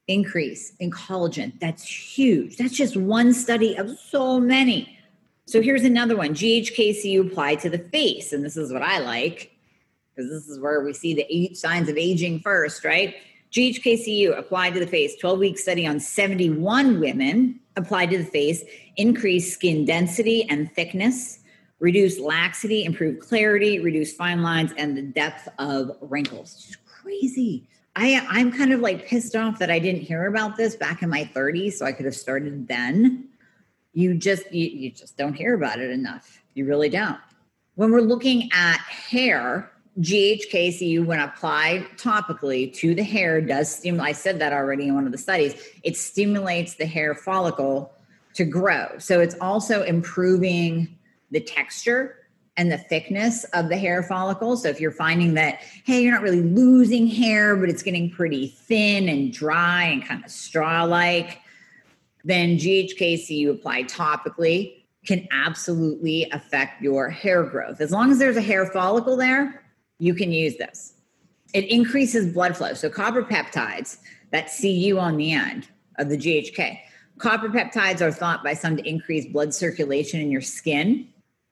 increase 0.09 0.73
in 0.79 0.91
collagen. 0.91 1.57
That's 1.59 1.83
huge. 1.83 2.57
That's 2.57 2.75
just 2.75 2.97
one 2.97 3.33
study 3.33 3.75
of 3.75 3.97
so 3.97 4.39
many. 4.39 4.97
So 5.45 5.61
here's 5.61 5.83
another 5.83 6.17
one 6.17 6.33
GHKCU 6.33 7.31
applied 7.31 7.59
to 7.61 7.69
the 7.69 7.79
face. 7.79 8.33
And 8.33 8.43
this 8.43 8.57
is 8.57 8.73
what 8.73 8.83
I 8.83 8.99
like 8.99 9.51
because 10.15 10.29
this 10.29 10.49
is 10.49 10.59
where 10.59 10.83
we 10.83 10.93
see 10.93 11.13
the 11.13 11.55
signs 11.55 11.87
of 11.87 11.97
aging 11.97 12.41
first, 12.41 12.83
right? 12.83 13.15
GHKCU 13.51 14.37
applied 14.37 14.73
to 14.73 14.79
the 14.79 14.87
face, 14.87 15.15
12 15.15 15.39
week 15.39 15.57
study 15.57 15.87
on 15.87 15.99
71 15.99 16.99
women 16.99 17.59
applied 17.77 18.09
to 18.11 18.17
the 18.17 18.25
face, 18.25 18.63
increased 18.97 19.53
skin 19.53 19.85
density 19.85 20.47
and 20.49 20.71
thickness 20.73 21.39
reduce 21.79 22.19
laxity, 22.19 22.83
improve 22.83 23.19
clarity, 23.19 23.79
reduce 23.79 24.13
fine 24.13 24.43
lines, 24.43 24.71
and 24.77 24.95
the 24.95 25.01
depth 25.01 25.47
of 25.57 25.97
wrinkles. 26.01 26.65
It's 26.67 26.75
crazy. 26.75 27.67
I, 27.99 28.25
I'm 28.29 28.49
kind 28.49 28.71
of 28.71 28.79
like 28.79 29.05
pissed 29.05 29.35
off 29.35 29.59
that 29.59 29.69
I 29.69 29.77
didn't 29.77 30.03
hear 30.03 30.27
about 30.27 30.55
this 30.55 30.73
back 30.73 31.01
in 31.01 31.09
my 31.09 31.29
30s, 31.35 31.73
so 31.73 31.85
I 31.85 31.91
could 31.91 32.05
have 32.05 32.15
started 32.15 32.65
then. 32.65 33.27
You 33.93 34.15
just 34.15 34.49
you, 34.53 34.69
you 34.69 34.91
just 34.91 35.17
don't 35.17 35.33
hear 35.33 35.53
about 35.53 35.79
it 35.79 35.91
enough. 35.91 36.41
You 36.53 36.65
really 36.65 36.87
don't. 36.87 37.19
When 37.75 37.91
we're 37.91 37.99
looking 37.99 38.49
at 38.53 38.79
hair, 38.79 39.69
GHKCU, 39.99 41.05
when 41.05 41.19
applied 41.19 41.87
topically 41.97 42.73
to 42.75 42.95
the 42.95 43.03
hair, 43.03 43.41
does 43.41 43.69
stimulate. 43.75 44.09
I 44.09 44.11
said 44.13 44.39
that 44.39 44.53
already 44.53 44.87
in 44.87 44.95
one 44.95 45.05
of 45.05 45.11
the 45.11 45.17
studies. 45.17 45.61
It 45.83 45.97
stimulates 45.97 46.75
the 46.75 46.85
hair 46.85 47.13
follicle 47.13 47.91
to 48.35 48.45
grow. 48.45 48.97
So 48.99 49.19
it's 49.19 49.35
also 49.41 49.83
improving 49.83 50.97
the 51.31 51.41
texture 51.41 52.18
and 52.59 52.69
the 52.69 52.77
thickness 52.77 53.45
of 53.53 53.69
the 53.69 53.77
hair 53.77 54.03
follicle. 54.03 54.57
So 54.57 54.67
if 54.67 54.81
you're 54.81 54.91
finding 54.91 55.33
that, 55.35 55.61
hey, 55.85 56.03
you're 56.03 56.11
not 56.11 56.21
really 56.21 56.41
losing 56.41 57.07
hair, 57.07 57.55
but 57.55 57.69
it's 57.69 57.81
getting 57.81 58.11
pretty 58.11 58.47
thin 58.47 59.07
and 59.07 59.31
dry 59.31 59.83
and 59.85 60.05
kind 60.05 60.25
of 60.25 60.29
straw 60.29 60.83
like, 60.83 61.39
then 62.25 62.57
GHKCU 62.57 63.49
apply 63.49 63.83
topically 63.83 64.83
can 65.05 65.25
absolutely 65.31 66.29
affect 66.33 66.81
your 66.81 67.09
hair 67.09 67.43
growth. 67.43 67.79
As 67.79 67.93
long 67.93 68.11
as 68.11 68.19
there's 68.19 68.35
a 68.35 68.41
hair 68.41 68.65
follicle 68.65 69.15
there, 69.15 69.63
you 69.97 70.13
can 70.13 70.33
use 70.33 70.57
this. 70.57 70.95
It 71.53 71.63
increases 71.71 72.33
blood 72.33 72.57
flow. 72.57 72.73
So 72.73 72.89
copper 72.89 73.23
peptides, 73.23 73.99
that 74.31 74.51
CU 74.59 74.99
on 74.99 75.15
the 75.15 75.31
end 75.31 75.69
of 75.97 76.09
the 76.09 76.17
GHK. 76.17 76.77
Copper 77.19 77.47
peptides 77.47 78.01
are 78.01 78.11
thought 78.11 78.43
by 78.43 78.53
some 78.53 78.75
to 78.75 78.85
increase 78.85 79.25
blood 79.27 79.53
circulation 79.53 80.19
in 80.19 80.29
your 80.29 80.41
skin 80.41 81.07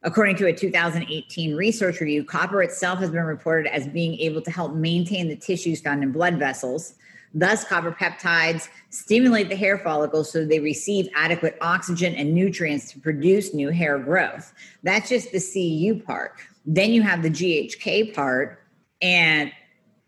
According 0.08 0.38
to 0.38 0.48
a 0.48 0.54
2018 0.54 1.54
research 1.54 2.00
review, 2.00 2.24
copper 2.24 2.64
itself 2.64 3.00
has 3.00 3.12
been 3.12 3.26
reported 3.26 3.68
as 3.74 3.90
being 3.90 4.18
able 4.20 4.42
to 4.42 4.50
help 4.50 4.74
maintain 4.74 5.28
the 5.28 5.36
tissues 5.36 5.82
found 5.82 6.02
in 6.02 6.14
blood 6.14 6.40
vessels. 6.40 6.94
Thus, 7.34 7.66
copper 7.66 7.92
peptides 7.92 8.70
stimulate 8.90 9.50
the 9.50 9.58
hair 9.58 9.78
follicles 9.78 10.32
so 10.32 10.46
they 10.46 10.62
receive 10.62 11.10
adequate 11.14 11.58
oxygen 11.60 12.16
and 12.16 12.34
nutrients 12.34 12.90
to 12.94 13.00
produce 13.02 13.54
new 13.54 13.68
hair 13.70 14.00
growth. 14.00 14.54
That's 14.82 15.10
just 15.10 15.34
the 15.34 15.42
CU 15.42 16.02
part. 16.02 16.36
Then 16.66 16.94
you 16.94 17.02
have 17.02 17.22
the 17.22 17.30
GHK 17.30 18.16
part, 18.16 18.64
and 19.02 19.52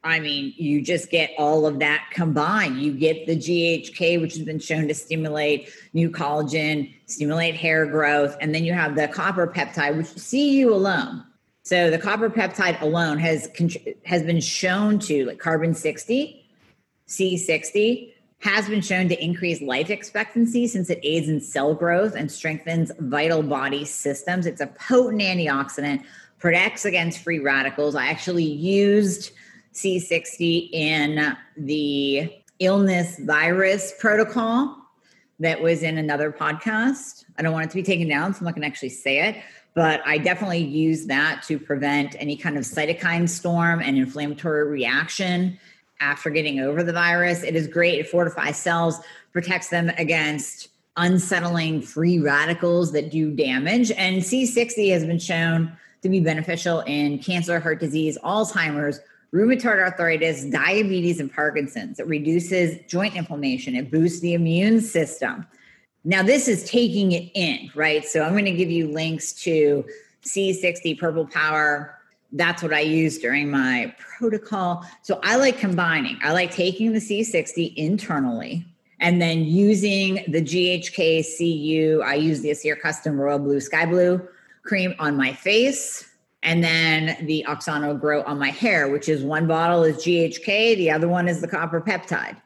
I 0.04 0.20
mean, 0.20 0.54
you 0.56 0.82
just 0.82 1.10
get 1.10 1.32
all 1.38 1.66
of 1.66 1.80
that 1.80 2.08
combined. 2.12 2.82
You 2.82 2.94
get 2.94 3.28
the 3.28 3.36
GHK, 3.36 4.22
which 4.22 4.36
has 4.36 4.44
been 4.44 4.60
shown 4.60 4.88
to 4.88 4.94
stimulate 4.94 5.70
new 5.94 6.10
collagen, 6.10 6.94
stimulate 7.06 7.56
hair 7.56 7.86
growth, 7.86 8.38
and 8.40 8.56
then 8.56 8.64
you 8.64 8.74
have 8.74 8.96
the 8.96 9.10
copper 9.10 9.48
peptide, 9.48 9.98
which 9.98 10.08
see 10.08 10.58
you 10.58 10.74
alone. 10.74 11.24
So 11.64 11.90
the 11.90 12.00
copper 12.00 12.30
peptide 12.30 12.82
alone 12.82 13.20
has 13.20 13.50
has 14.06 14.24
been 14.24 14.40
shown 14.40 15.00
to 15.00 15.26
like 15.26 15.40
carbon 15.40 15.74
60, 15.74 16.46
C60 17.08 18.14
has 18.42 18.70
been 18.70 18.82
shown 18.82 19.10
to 19.10 19.22
increase 19.22 19.62
life 19.62 19.90
expectancy 19.90 20.66
since 20.66 20.90
it 20.90 21.00
aids 21.04 21.28
in 21.28 21.42
cell 21.42 21.74
growth 21.74 22.16
and 22.16 22.32
strengthens 22.32 22.92
vital 23.00 23.44
body 23.44 23.84
systems. 23.84 24.46
It's 24.46 24.62
a 24.62 24.68
potent 24.68 25.22
antioxidant, 25.22 26.04
protects 26.40 26.86
against 26.86 27.20
free 27.20 27.40
radicals. 27.40 27.96
I 27.96 28.08
actually 28.08 28.46
used 28.46 29.34
C60 29.74 30.70
in 30.72 31.38
the 31.58 32.34
illness 32.60 33.20
virus 33.20 33.94
protocol 34.00 34.76
that 35.40 35.62
was 35.62 35.84
in 35.84 35.98
another 35.98 36.32
podcast. 36.32 37.26
I 37.38 37.42
don't 37.42 37.54
want 37.54 37.66
it 37.66 37.70
to 37.70 37.76
be 37.76 37.84
taken 37.84 38.08
down, 38.08 38.34
so 38.34 38.40
I'm 38.40 38.46
not 38.46 38.56
going 38.56 38.64
to 38.64 38.68
actually 38.68 38.90
say 38.90 39.30
it, 39.30 39.38
but 39.74 40.02
I 40.06 40.18
definitely 40.18 40.64
use 40.64 41.06
that 41.06 41.44
to 41.48 41.58
prevent 41.58 42.16
any 42.20 42.36
kind 42.36 42.58
of 42.58 42.64
cytokine 42.64 43.30
storm 43.30 43.82
and 43.82 43.98
inflammatory 43.98 44.68
reaction 44.68 45.58
after 46.02 46.30
getting 46.30 46.60
over 46.60 46.84
the 46.84 46.94
virus. 46.94 47.44
It 47.44 47.56
is 47.56 47.68
great. 47.68 48.00
It 48.00 48.08
fortifies 48.10 48.58
cells, 48.58 49.00
protects 49.32 49.70
them 49.70 49.90
against 49.98 50.70
unsettling 50.98 51.82
free 51.82 52.20
radicals 52.20 52.92
that 52.92 53.10
do 53.10 53.32
damage. 53.32 53.92
And 53.92 54.22
C60 54.22 54.92
has 54.92 55.06
been 55.06 55.20
shown 55.20 55.72
to 56.02 56.10
be 56.10 56.20
beneficial 56.20 56.82
in 56.82 57.20
cancer, 57.20 57.60
heart 57.60 57.80
disease, 57.80 58.18
Alzheimer's, 58.24 59.00
rheumatoid 59.34 59.80
arthritis, 59.80 60.46
diabetes, 60.46 61.20
and 61.20 61.32
Parkinson's. 61.32 62.00
It 62.00 62.08
reduces 62.08 62.80
joint 62.88 63.16
inflammation, 63.16 63.76
it 63.76 63.92
boosts 63.92 64.20
the 64.22 64.34
immune 64.34 64.82
system. 64.82 65.46
Now, 66.04 66.24
this 66.24 66.48
is 66.48 66.70
taking 66.70 67.12
it 67.12 67.30
in, 67.36 67.70
right? 67.76 68.06
So, 68.06 68.24
I'm 68.24 68.32
going 68.32 68.46
to 68.46 68.52
give 68.52 68.72
you 68.72 68.88
links 68.88 69.34
to 69.44 69.86
C60 70.24 70.98
Purple 71.00 71.28
Power. 71.28 71.96
That's 72.32 72.64
what 72.64 72.74
I 72.74 72.82
use 72.82 73.18
during 73.18 73.50
my 73.50 73.94
protocol. 73.98 74.86
So, 75.02 75.20
I 75.24 75.36
like 75.36 75.58
combining, 75.58 76.18
I 76.24 76.32
like 76.32 76.52
taking 76.52 76.94
the 76.94 77.00
C60 77.00 77.76
internally 77.76 78.66
and 79.02 79.22
then 79.22 79.46
using 79.46 80.26
the 80.28 80.42
GHK 80.42 81.24
CU, 81.38 82.02
I 82.04 82.16
use 82.16 82.42
the 82.42 82.52
Aesir 82.52 82.76
Custom 82.76 83.20
Royal 83.20 83.40
Blue 83.40 83.60
Sky 83.60 83.86
Blue 83.86 84.28
cream 84.64 84.94
on 85.00 85.16
my 85.16 85.34
face 85.34 86.09
and 86.44 86.64
then 86.64 87.18
the 87.26 87.46
Oxano 87.48 88.00
Grow 88.00 88.24
on 88.24 88.40
my 88.40 88.50
hair, 88.50 88.88
which 88.90 89.10
is 89.10 89.24
one 89.24 89.48
bottle 89.48 89.84
is 89.84 89.98
GHK, 89.98 90.78
the 90.78 90.92
other 90.92 91.08
one 91.08 91.28
is 91.28 91.42
the 91.42 91.48
copper 91.48 91.82
peptide. 91.82 92.38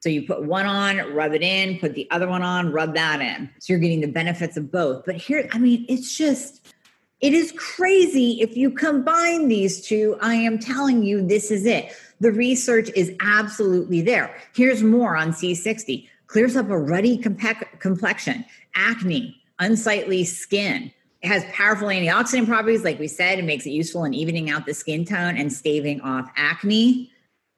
So 0.00 0.08
you 0.08 0.26
put 0.26 0.42
one 0.42 0.66
on, 0.66 1.14
rub 1.14 1.32
it 1.32 1.42
in, 1.42 1.78
put 1.78 1.94
the 1.94 2.10
other 2.10 2.26
one 2.26 2.42
on, 2.42 2.72
rub 2.72 2.94
that 2.94 3.20
in. 3.20 3.48
So 3.60 3.72
you're 3.72 3.80
getting 3.80 4.00
the 4.00 4.08
benefits 4.08 4.56
of 4.56 4.70
both. 4.72 5.04
But 5.06 5.14
here, 5.14 5.48
I 5.52 5.58
mean, 5.58 5.86
it's 5.88 6.16
just, 6.16 6.74
it 7.20 7.32
is 7.32 7.52
crazy. 7.56 8.40
If 8.40 8.56
you 8.56 8.70
combine 8.70 9.46
these 9.46 9.86
two, 9.86 10.18
I 10.20 10.34
am 10.34 10.58
telling 10.58 11.04
you, 11.04 11.24
this 11.24 11.52
is 11.52 11.66
it. 11.66 11.92
The 12.20 12.32
research 12.32 12.90
is 12.96 13.12
absolutely 13.20 14.02
there. 14.02 14.36
Here's 14.54 14.82
more 14.82 15.16
on 15.16 15.30
C60 15.30 16.08
clears 16.26 16.56
up 16.56 16.70
a 16.70 16.78
ruddy 16.78 17.18
complexion, 17.18 18.44
acne, 18.74 19.40
unsightly 19.58 20.24
skin. 20.24 20.90
It 21.22 21.28
has 21.28 21.44
powerful 21.52 21.88
antioxidant 21.88 22.46
properties, 22.46 22.84
like 22.84 22.98
we 22.98 23.08
said. 23.08 23.38
It 23.38 23.44
makes 23.44 23.64
it 23.64 23.70
useful 23.70 24.04
in 24.04 24.12
evening 24.12 24.50
out 24.50 24.66
the 24.66 24.74
skin 24.74 25.04
tone 25.04 25.36
and 25.36 25.52
staving 25.52 26.00
off 26.00 26.30
acne 26.36 27.12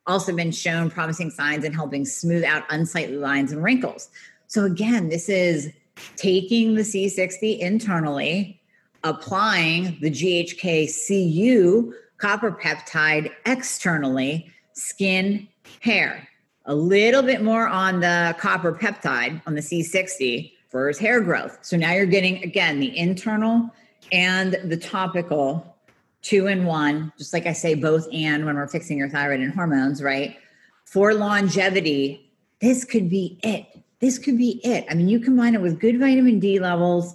also 0.06 0.34
been 0.34 0.50
shown 0.50 0.90
promising 0.90 1.30
signs 1.30 1.64
in 1.64 1.72
helping 1.72 2.04
smooth 2.04 2.44
out 2.44 2.64
unsightly 2.70 3.16
lines 3.16 3.52
and 3.52 3.62
wrinkles. 3.62 4.10
So, 4.46 4.64
again, 4.64 5.08
this 5.08 5.28
is 5.28 5.72
taking 6.16 6.74
the 6.74 6.82
C60 6.82 7.58
internally, 7.58 8.60
applying 9.02 9.98
the 10.00 10.10
GHK 10.10 10.88
CU 11.06 11.94
copper 12.18 12.52
peptide 12.52 13.30
externally, 13.46 14.50
skin, 14.72 15.48
hair. 15.80 16.28
A 16.66 16.74
little 16.74 17.22
bit 17.22 17.42
more 17.42 17.68
on 17.68 18.00
the 18.00 18.34
copper 18.38 18.72
peptide 18.72 19.42
on 19.46 19.54
the 19.54 19.60
C60 19.60 20.52
for 20.74 20.92
hair 20.98 21.20
growth. 21.20 21.56
So 21.62 21.76
now 21.76 21.92
you're 21.92 22.04
getting, 22.04 22.42
again, 22.42 22.80
the 22.80 22.98
internal 22.98 23.70
and 24.10 24.58
the 24.64 24.76
topical 24.76 25.76
two 26.20 26.48
and 26.48 26.66
one, 26.66 27.12
just 27.16 27.32
like 27.32 27.46
I 27.46 27.52
say, 27.52 27.74
both 27.74 28.08
and 28.12 28.44
when 28.44 28.56
we're 28.56 28.66
fixing 28.66 28.98
your 28.98 29.08
thyroid 29.08 29.38
and 29.38 29.54
hormones, 29.54 30.02
right? 30.02 30.36
For 30.84 31.14
longevity, 31.14 32.28
this 32.60 32.84
could 32.84 33.08
be 33.08 33.38
it. 33.44 33.66
This 34.00 34.18
could 34.18 34.36
be 34.36 34.60
it. 34.64 34.84
I 34.90 34.94
mean, 34.94 35.08
you 35.08 35.20
combine 35.20 35.54
it 35.54 35.60
with 35.60 35.78
good 35.78 36.00
vitamin 36.00 36.40
D 36.40 36.58
levels, 36.58 37.14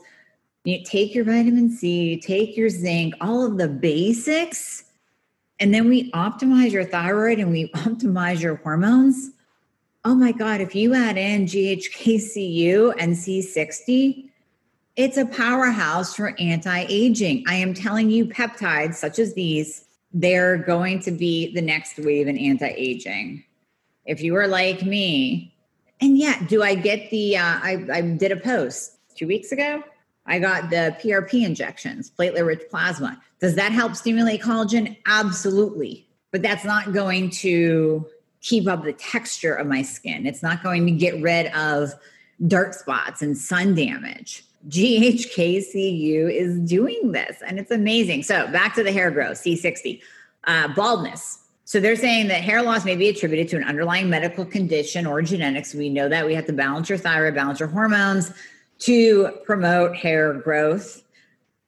you 0.63 0.81
take 0.85 1.13
your 1.13 1.25
vitamin 1.25 1.69
C, 1.69 2.11
you 2.11 2.21
take 2.21 2.55
your 2.55 2.69
zinc, 2.69 3.13
all 3.19 3.45
of 3.45 3.57
the 3.57 3.67
basics, 3.67 4.85
and 5.59 5.73
then 5.73 5.89
we 5.89 6.09
optimize 6.11 6.71
your 6.71 6.85
thyroid 6.85 7.39
and 7.39 7.51
we 7.51 7.67
optimize 7.75 8.39
your 8.39 8.55
hormones. 8.55 9.31
Oh 10.05 10.15
my 10.15 10.31
God, 10.31 10.61
if 10.61 10.75
you 10.75 10.93
add 10.93 11.17
in 11.17 11.45
GHKCU 11.45 12.93
and 12.97 13.13
C60, 13.13 14.29
it's 14.95 15.17
a 15.17 15.25
powerhouse 15.25 16.15
for 16.15 16.33
anti 16.39 16.85
aging. 16.87 17.43
I 17.47 17.55
am 17.55 17.73
telling 17.73 18.09
you, 18.09 18.25
peptides 18.25 18.95
such 18.95 19.19
as 19.19 19.33
these, 19.33 19.83
they're 20.13 20.57
going 20.57 21.01
to 21.01 21.11
be 21.11 21.53
the 21.53 21.61
next 21.61 21.97
wave 21.99 22.29
in 22.29 22.37
anti 22.37 22.67
aging. 22.67 23.43
If 24.05 24.21
you 24.21 24.37
are 24.37 24.47
like 24.47 24.83
me, 24.83 25.53
and 25.99 26.17
yeah, 26.17 26.45
do 26.47 26.63
I 26.63 26.75
get 26.75 27.09
the, 27.09 27.35
uh, 27.35 27.59
I, 27.61 27.85
I 27.91 28.01
did 28.01 28.31
a 28.31 28.37
post 28.37 28.97
two 29.17 29.27
weeks 29.27 29.51
ago. 29.51 29.83
I 30.25 30.39
got 30.39 30.69
the 30.69 30.95
PRP 31.01 31.45
injections, 31.45 32.09
platelet 32.17 32.45
rich 32.45 32.63
plasma. 32.69 33.21
Does 33.41 33.55
that 33.55 33.73
help 33.73 33.95
stimulate 33.95 34.41
collagen? 34.41 34.95
Absolutely. 35.05 36.07
But 36.31 36.41
that's 36.41 36.63
not 36.63 36.93
going 36.93 37.31
to 37.31 38.07
keep 38.41 38.67
up 38.67 38.83
the 38.83 38.93
texture 38.93 39.53
of 39.53 39.67
my 39.67 39.81
skin. 39.81 40.25
It's 40.25 40.43
not 40.43 40.63
going 40.63 40.85
to 40.85 40.91
get 40.91 41.21
rid 41.21 41.47
of 41.47 41.93
dark 42.47 42.73
spots 42.73 43.21
and 43.21 43.37
sun 43.37 43.75
damage. 43.75 44.43
GHKCU 44.67 46.31
is 46.31 46.59
doing 46.59 47.11
this 47.11 47.41
and 47.45 47.59
it's 47.59 47.71
amazing. 47.71 48.23
So 48.23 48.47
back 48.47 48.75
to 48.75 48.83
the 48.83 48.91
hair 48.91 49.11
growth, 49.11 49.37
C60, 49.37 50.01
uh, 50.45 50.67
baldness. 50.73 51.39
So 51.65 51.79
they're 51.79 51.95
saying 51.95 52.29
that 52.29 52.41
hair 52.41 52.61
loss 52.63 52.83
may 52.83 52.95
be 52.95 53.09
attributed 53.09 53.47
to 53.49 53.57
an 53.57 53.63
underlying 53.63 54.09
medical 54.09 54.43
condition 54.43 55.05
or 55.05 55.21
genetics. 55.21 55.73
We 55.73 55.89
know 55.89 56.09
that 56.09 56.25
we 56.25 56.33
have 56.33 56.45
to 56.47 56.53
balance 56.53 56.89
your 56.89 56.97
thyroid, 56.97 57.35
balance 57.35 57.59
your 57.59 57.69
hormones 57.69 58.31
to 58.79 59.29
promote 59.45 59.95
hair 59.95 60.33
growth. 60.33 61.03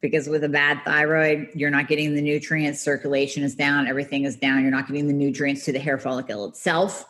Because 0.02 0.28
with 0.28 0.44
a 0.44 0.50
bad 0.50 0.84
thyroid, 0.84 1.50
you're 1.54 1.70
not 1.70 1.88
getting 1.88 2.16
the 2.16 2.22
nutrients, 2.22 2.82
circulation 2.82 3.44
is 3.44 3.56
down, 3.56 3.88
everything 3.88 4.26
is 4.26 4.36
down. 4.36 4.64
You're 4.64 4.72
not 4.72 4.88
getting 4.88 5.08
the 5.08 5.14
nutrients 5.14 5.64
to 5.66 5.72
the 5.72 5.80
hair 5.80 6.00
follicle 6.00 6.46
itself. 6.46 7.08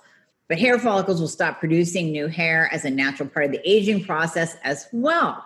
But 0.49 0.59
hair 0.59 0.77
follicles 0.77 1.21
will 1.21 1.29
stop 1.29 1.59
producing 1.59 2.11
new 2.11 2.27
hair 2.27 2.69
as 2.73 2.83
a 2.83 2.89
natural 2.89 3.29
part 3.29 3.45
of 3.45 3.51
the 3.53 3.61
aging 3.69 4.03
process 4.03 4.57
as 4.63 4.87
well 4.91 5.45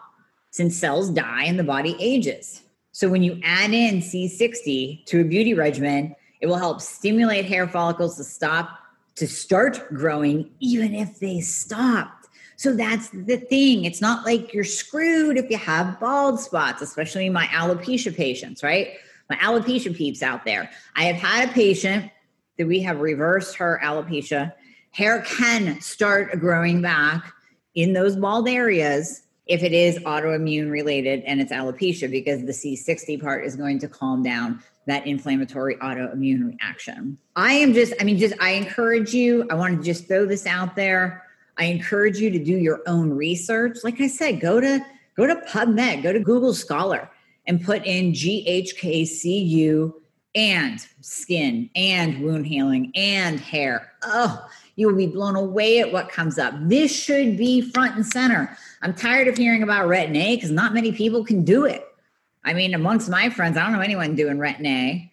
since 0.49 0.75
cells 0.75 1.11
die 1.11 1.43
and 1.43 1.59
the 1.59 1.63
body 1.63 1.95
ages. 1.99 2.61
So 2.91 3.09
when 3.09 3.21
you 3.21 3.39
add 3.43 3.73
in 3.73 3.97
C60 3.99 5.05
to 5.05 5.21
a 5.21 5.23
beauty 5.23 5.53
regimen, 5.53 6.15
it 6.41 6.47
will 6.47 6.57
help 6.57 6.81
stimulate 6.81 7.45
hair 7.45 7.67
follicles 7.67 8.17
to 8.17 8.23
stop 8.23 8.79
to 9.15 9.27
start 9.27 9.93
growing 9.93 10.49
even 10.59 10.95
if 10.95 11.19
they 11.19 11.39
stopped. 11.39 12.24
So 12.57 12.73
that's 12.73 13.09
the 13.09 13.37
thing. 13.37 13.85
It's 13.85 14.01
not 14.01 14.25
like 14.25 14.53
you're 14.53 14.63
screwed 14.63 15.37
if 15.37 15.49
you 15.49 15.57
have 15.57 15.99
bald 15.99 16.39
spots, 16.39 16.81
especially 16.81 17.29
my 17.29 17.45
alopecia 17.47 18.15
patients, 18.15 18.63
right? 18.63 18.93
My 19.29 19.35
alopecia 19.37 19.95
peeps 19.95 20.21
out 20.21 20.45
there. 20.45 20.69
I 20.95 21.05
have 21.05 21.15
had 21.15 21.49
a 21.49 21.51
patient 21.53 22.11
that 22.57 22.67
we 22.67 22.81
have 22.81 22.99
reversed 22.99 23.55
her 23.57 23.79
alopecia. 23.83 24.53
Hair 24.91 25.23
can 25.23 25.81
start 25.81 26.39
growing 26.39 26.81
back 26.81 27.33
in 27.73 27.93
those 27.93 28.15
bald 28.15 28.47
areas 28.47 29.23
if 29.47 29.61
it 29.61 29.73
is 29.73 29.99
autoimmune 29.99 30.71
related 30.71 31.21
and 31.25 31.39
it's 31.39 31.51
alopecia 31.51 32.09
because 32.09 32.41
the 32.41 32.51
C60 32.51 33.21
part 33.21 33.45
is 33.45 33.55
going 33.55 33.79
to 33.79 33.87
calm 33.87 34.23
down 34.23 34.63
that 34.87 35.05
inflammatory 35.05 35.75
autoimmune 35.77 36.51
reaction. 36.53 37.17
I 37.35 37.53
am 37.53 37.73
just, 37.73 37.93
I 37.99 38.03
mean, 38.03 38.17
just, 38.17 38.35
I 38.39 38.51
encourage 38.51 39.13
you, 39.13 39.47
I 39.49 39.55
want 39.55 39.77
to 39.77 39.83
just 39.83 40.07
throw 40.07 40.25
this 40.25 40.45
out 40.45 40.75
there. 40.75 41.24
I 41.57 41.65
encourage 41.65 42.17
you 42.17 42.29
to 42.31 42.39
do 42.39 42.57
your 42.57 42.81
own 42.87 43.11
research. 43.11 43.77
Like 43.83 44.01
I 44.01 44.07
said, 44.07 44.41
go 44.41 44.59
to, 44.59 44.85
go 45.15 45.25
to 45.27 45.35
PubMed, 45.47 46.03
go 46.03 46.11
to 46.11 46.19
Google 46.19 46.53
Scholar 46.53 47.09
and 47.47 47.63
put 47.63 47.85
in 47.85 48.11
GHKCU 48.11 49.93
and 50.35 50.85
skin 51.01 51.69
and 51.75 52.21
wound 52.21 52.45
healing 52.45 52.91
and 52.95 53.39
hair. 53.39 53.93
Oh, 54.03 54.45
you 54.75 54.87
will 54.87 54.95
be 54.95 55.07
blown 55.07 55.37
away 55.37 55.79
at 55.79 55.91
what 55.91 56.09
comes 56.09 56.37
up. 56.37 56.53
This 56.59 56.93
should 56.93 57.37
be 57.37 57.61
front 57.61 57.95
and 57.95 58.05
center. 58.05 58.57
I'm 58.81 58.93
tired 58.93 59.29
of 59.29 59.37
hearing 59.37 59.63
about 59.63 59.87
retin 59.87 60.17
A 60.17 60.35
because 60.35 60.51
not 60.51 60.73
many 60.73 60.91
people 60.91 61.23
can 61.23 61.43
do 61.43 61.65
it. 61.65 61.85
I 62.43 62.53
mean, 62.53 62.73
amongst 62.73 63.09
my 63.09 63.29
friends, 63.29 63.57
I 63.57 63.63
don't 63.63 63.71
know 63.71 63.79
anyone 63.79 64.15
doing 64.15 64.37
retin 64.37 64.67
A 64.67 65.11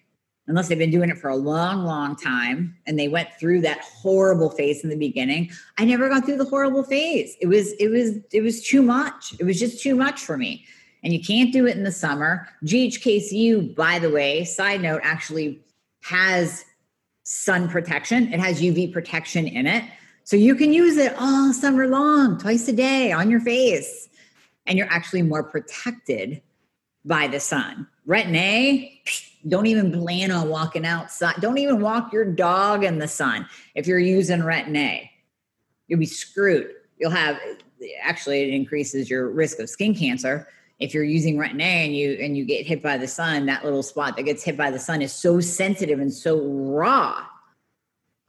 unless 0.52 0.68
they've 0.68 0.76
been 0.76 0.90
doing 0.90 1.08
it 1.08 1.16
for 1.16 1.30
a 1.30 1.34
long, 1.34 1.82
long 1.82 2.14
time 2.14 2.76
and 2.86 2.98
they 2.98 3.08
went 3.08 3.30
through 3.40 3.62
that 3.62 3.80
horrible 3.80 4.50
phase 4.50 4.84
in 4.84 4.90
the 4.90 4.96
beginning. 4.96 5.50
I 5.78 5.86
never 5.86 6.10
got 6.10 6.26
through 6.26 6.36
the 6.36 6.44
horrible 6.44 6.84
phase. 6.84 7.34
It 7.40 7.46
was, 7.46 7.72
it 7.80 7.88
was, 7.88 8.18
it 8.32 8.42
was 8.42 8.62
too 8.62 8.82
much. 8.82 9.32
It 9.40 9.44
was 9.44 9.58
just 9.58 9.82
too 9.82 9.94
much 9.94 10.20
for 10.20 10.36
me. 10.36 10.66
And 11.02 11.10
you 11.10 11.22
can't 11.22 11.54
do 11.54 11.66
it 11.66 11.74
in 11.74 11.84
the 11.84 11.90
summer. 11.90 12.46
GHKCU, 12.66 13.74
by 13.74 13.98
the 13.98 14.10
way, 14.10 14.44
side 14.44 14.82
note, 14.82 15.00
actually 15.02 15.58
has 16.02 16.66
sun 17.22 17.66
protection. 17.66 18.30
It 18.30 18.38
has 18.38 18.60
UV 18.60 18.92
protection 18.92 19.48
in 19.48 19.66
it. 19.66 19.84
So 20.24 20.36
you 20.36 20.54
can 20.54 20.74
use 20.74 20.98
it 20.98 21.14
all 21.18 21.54
summer 21.54 21.88
long, 21.88 22.36
twice 22.36 22.68
a 22.68 22.74
day 22.74 23.10
on 23.10 23.30
your 23.30 23.40
face. 23.40 24.06
And 24.66 24.76
you're 24.76 24.92
actually 24.92 25.22
more 25.22 25.44
protected 25.44 26.42
by 27.06 27.26
the 27.26 27.40
sun. 27.40 27.88
Retin 28.06 28.36
A, 28.36 29.02
don't 29.48 29.66
even 29.66 29.92
plan 29.92 30.30
on 30.30 30.48
walking 30.48 30.86
outside. 30.86 31.36
Don't 31.40 31.58
even 31.58 31.80
walk 31.80 32.12
your 32.12 32.24
dog 32.24 32.84
in 32.84 32.98
the 32.98 33.08
sun 33.08 33.46
if 33.74 33.86
you're 33.86 33.98
using 33.98 34.40
retin 34.40 34.76
A. 34.76 35.10
You'll 35.88 36.00
be 36.00 36.06
screwed. 36.06 36.70
You'll 36.98 37.10
have 37.10 37.38
actually 38.02 38.42
it 38.42 38.54
increases 38.54 39.10
your 39.10 39.30
risk 39.30 39.58
of 39.58 39.68
skin 39.68 39.94
cancer 39.94 40.46
if 40.82 40.92
you're 40.92 41.04
using 41.04 41.36
retin 41.36 41.60
A 41.60 41.84
and 41.84 41.94
you 41.94 42.18
and 42.20 42.36
you 42.36 42.44
get 42.44 42.66
hit 42.66 42.82
by 42.82 42.98
the 42.98 43.06
sun, 43.06 43.46
that 43.46 43.64
little 43.64 43.84
spot 43.84 44.16
that 44.16 44.24
gets 44.24 44.42
hit 44.42 44.56
by 44.56 44.70
the 44.70 44.80
sun 44.80 45.00
is 45.00 45.12
so 45.12 45.38
sensitive 45.38 46.00
and 46.00 46.12
so 46.12 46.44
raw 46.44 47.24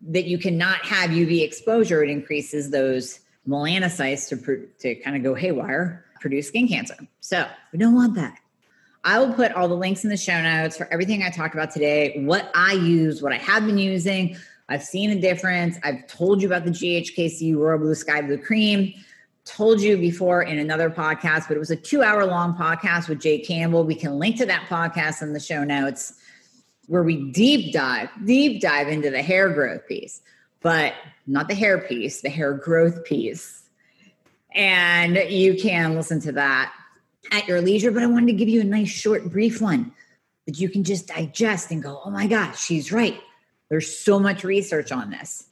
that 0.02 0.26
you 0.26 0.38
cannot 0.38 0.86
have 0.86 1.10
UV 1.10 1.42
exposure. 1.42 2.04
It 2.04 2.12
increases 2.12 2.70
those 2.70 3.22
melanocytes 3.48 4.30
to 4.30 4.68
to 4.80 4.96
kind 5.02 5.16
of 5.18 5.24
go 5.24 5.34
haywire, 5.34 6.06
produce 6.22 6.48
skin 6.48 6.68
cancer. 6.68 6.96
So 7.22 7.48
we 7.72 7.80
don't 7.80 7.96
want 7.96 8.14
that. 8.16 8.38
I 9.04 9.20
will 9.20 9.34
put 9.34 9.52
all 9.52 9.68
the 9.68 9.76
links 9.76 10.04
in 10.04 10.10
the 10.10 10.18
show 10.18 10.42
notes 10.42 10.78
for 10.78 10.88
everything 10.92 11.24
I 11.24 11.30
talked 11.30 11.54
about 11.54 11.72
today, 11.72 12.24
what 12.24 12.50
I 12.56 12.74
use, 12.74 13.22
what 13.22 13.34
I 13.34 13.38
have 13.38 13.66
been 13.66 13.78
using. 13.78 14.38
I've 14.70 14.84
seen 14.84 15.12
a 15.12 15.20
difference. 15.20 15.78
I've 15.84 16.08
told 16.08 16.42
you 16.42 16.48
about 16.48 16.64
the 16.64 16.72
GHKC 16.72 17.56
Royal 17.56 17.80
Blue 17.80 17.96
Sky 17.96 18.22
Blue 18.22 18.38
Cream 18.38 18.94
told 19.46 19.82
you 19.82 19.98
before 19.98 20.44
in 20.44 20.58
another 20.58 20.90
podcast, 20.90 21.48
but 21.48 21.58
it 21.58 21.60
was 21.60 21.72
a 21.72 21.76
two 21.76 22.02
hour 22.02 22.26
long 22.26 22.56
podcast 22.56 23.10
with 23.10 23.20
Jay 23.20 23.40
Campbell. 23.40 23.84
We 23.84 23.96
can 23.96 24.18
link 24.18 24.38
to 24.38 24.46
that 24.46 24.68
podcast 24.70 25.22
in 25.22 25.34
the 25.34 25.40
show 25.40 25.64
notes 25.64 26.14
where 26.88 27.04
we 27.04 27.32
deep 27.32 27.74
dive, 27.74 28.10
deep 28.26 28.62
dive 28.62 28.88
into 28.88 29.10
the 29.10 29.22
hair 29.22 29.50
growth 29.50 29.88
piece. 29.88 30.22
but 30.62 30.94
not 31.28 31.50
the 31.50 31.56
hair 31.56 31.78
piece, 31.78 32.22
the 32.22 32.30
hair 32.30 32.54
growth 32.54 33.04
piece. 33.04 33.64
And 34.56 35.18
you 35.30 35.56
can 35.62 35.96
listen 35.96 36.22
to 36.22 36.32
that 36.34 36.74
at 37.32 37.48
your 37.48 37.62
leisure. 37.62 37.92
But 37.92 38.04
I 38.04 38.08
wanted 38.08 38.28
to 38.28 38.34
give 38.34 38.50
you 38.50 38.62
a 38.62 38.66
nice, 38.66 38.90
short, 38.90 39.30
brief 39.32 39.62
one 39.62 39.92
that 40.46 40.60
you 40.60 40.70
can 40.70 40.84
just 40.84 41.08
digest 41.08 41.72
and 41.72 41.82
go, 41.82 42.02
oh 42.04 42.10
my 42.10 42.28
gosh, 42.28 42.62
she's 42.62 42.92
right. 42.92 43.20
There's 43.70 43.98
so 43.98 44.20
much 44.20 44.44
research 44.44 44.92
on 44.92 45.10
this. 45.10 45.48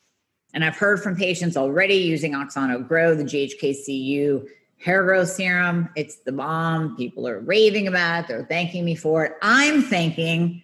And 0.54 0.66
I've 0.66 0.76
heard 0.76 1.02
from 1.02 1.16
patients 1.16 1.56
already 1.56 1.96
using 1.96 2.34
Oxano 2.34 2.86
Grow, 2.86 3.16
the 3.16 3.24
GHKCU 3.24 4.48
hair 4.80 5.04
growth 5.04 5.30
serum. 5.30 5.90
It's 5.96 6.18
the 6.18 6.32
bomb. 6.32 6.98
People 6.98 7.28
are 7.28 7.40
raving 7.40 7.88
about 7.88 8.26
it. 8.26 8.28
They're 8.28 8.46
thanking 8.46 8.84
me 8.84 8.96
for 8.96 9.24
it. 9.26 9.34
I'm 9.42 9.82
thanking, 9.82 10.62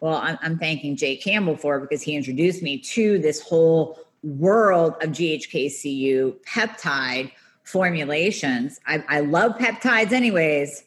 well, 0.00 0.16
I'm, 0.16 0.38
I'm 0.42 0.58
thanking 0.58 0.96
Jay 0.96 1.16
Campbell 1.16 1.56
for 1.56 1.78
it 1.78 1.80
because 1.80 2.02
he 2.02 2.14
introduced 2.14 2.62
me 2.62 2.78
to 2.78 3.18
this 3.18 3.40
whole 3.40 3.98
world 4.22 4.94
of 5.00 5.10
GHKCU 5.10 6.36
peptide 6.44 7.32
formulations. 7.70 8.80
I, 8.86 9.04
I 9.08 9.20
love 9.20 9.52
peptides, 9.58 10.12
anyways, 10.12 10.84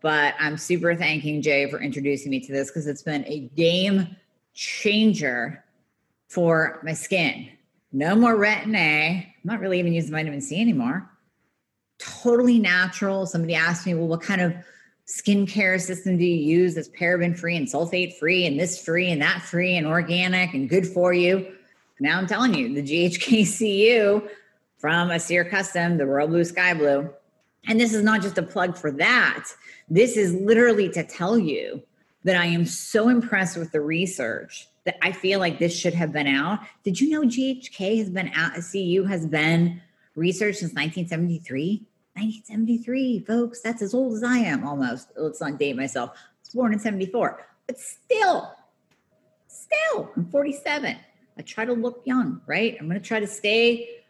but 0.00 0.34
I'm 0.40 0.56
super 0.56 0.94
thanking 0.94 1.42
Jay 1.42 1.70
for 1.70 1.80
introducing 1.80 2.30
me 2.30 2.40
to 2.40 2.52
this 2.52 2.68
because 2.68 2.86
it's 2.86 3.02
been 3.02 3.24
a 3.26 3.40
game 3.56 4.16
changer 4.54 5.64
for 6.28 6.80
my 6.82 6.92
skin. 6.92 7.48
No 7.92 8.14
more 8.14 8.36
retin 8.36 8.76
A. 8.76 9.16
I'm 9.18 9.26
not 9.44 9.60
really 9.60 9.78
even 9.78 9.92
using 9.92 10.12
vitamin 10.12 10.40
C 10.40 10.60
anymore. 10.60 11.08
Totally 11.98 12.58
natural. 12.58 13.26
Somebody 13.26 13.54
asked 13.54 13.86
me, 13.86 13.94
well, 13.94 14.08
what 14.08 14.22
kind 14.22 14.40
of 14.40 14.54
skincare 15.06 15.80
system 15.80 16.16
do 16.16 16.24
you 16.24 16.36
use 16.36 16.74
that's 16.74 16.88
paraben 16.88 17.38
free 17.38 17.56
and 17.56 17.66
sulfate 17.66 18.16
free 18.18 18.46
and 18.46 18.58
this 18.58 18.82
free 18.82 19.10
and 19.10 19.20
that 19.20 19.42
free 19.42 19.76
and 19.76 19.86
organic 19.86 20.54
and 20.54 20.68
good 20.68 20.86
for 20.86 21.12
you? 21.12 21.54
Now 22.00 22.18
I'm 22.18 22.26
telling 22.26 22.54
you, 22.54 22.74
the 22.74 22.82
GHKCU 22.82 24.28
from 24.82 25.12
Aesir 25.12 25.44
Custom, 25.44 25.96
the 25.96 26.04
Royal 26.04 26.26
Blue 26.26 26.42
Sky 26.42 26.74
Blue. 26.74 27.08
And 27.68 27.78
this 27.78 27.94
is 27.94 28.02
not 28.02 28.20
just 28.20 28.36
a 28.36 28.42
plug 28.42 28.76
for 28.76 28.90
that. 28.90 29.48
This 29.88 30.16
is 30.16 30.34
literally 30.34 30.88
to 30.88 31.04
tell 31.04 31.38
you 31.38 31.80
that 32.24 32.34
I 32.34 32.46
am 32.46 32.66
so 32.66 33.08
impressed 33.08 33.56
with 33.56 33.70
the 33.70 33.80
research 33.80 34.66
that 34.82 34.96
I 35.00 35.12
feel 35.12 35.38
like 35.38 35.60
this 35.60 35.72
should 35.72 35.94
have 35.94 36.12
been 36.12 36.26
out. 36.26 36.58
Did 36.82 37.00
you 37.00 37.10
know 37.10 37.22
GHK 37.22 37.98
has 37.98 38.10
been 38.10 38.32
out, 38.34 38.54
CU 38.72 39.04
has 39.04 39.24
been 39.24 39.80
researched 40.16 40.58
since 40.58 40.72
1973? 40.72 41.86
1973, 42.14 43.20
folks. 43.20 43.60
That's 43.60 43.82
as 43.82 43.94
old 43.94 44.14
as 44.14 44.24
I 44.24 44.38
am 44.38 44.66
almost. 44.66 45.12
Oh, 45.16 45.26
let's 45.26 45.40
not 45.40 45.60
date 45.60 45.76
myself. 45.76 46.10
I 46.10 46.18
was 46.40 46.48
born 46.48 46.72
in 46.72 46.80
74, 46.80 47.46
but 47.68 47.78
still, 47.78 48.52
still, 49.46 50.10
I'm 50.16 50.28
47. 50.28 50.96
I 51.38 51.42
try 51.42 51.64
to 51.64 51.72
look 51.72 52.02
young, 52.04 52.40
right? 52.46 52.76
I'm 52.80 52.88
going 52.88 53.00
to 53.00 53.06
try 53.06 53.20
to 53.20 53.28
stay 53.28 54.01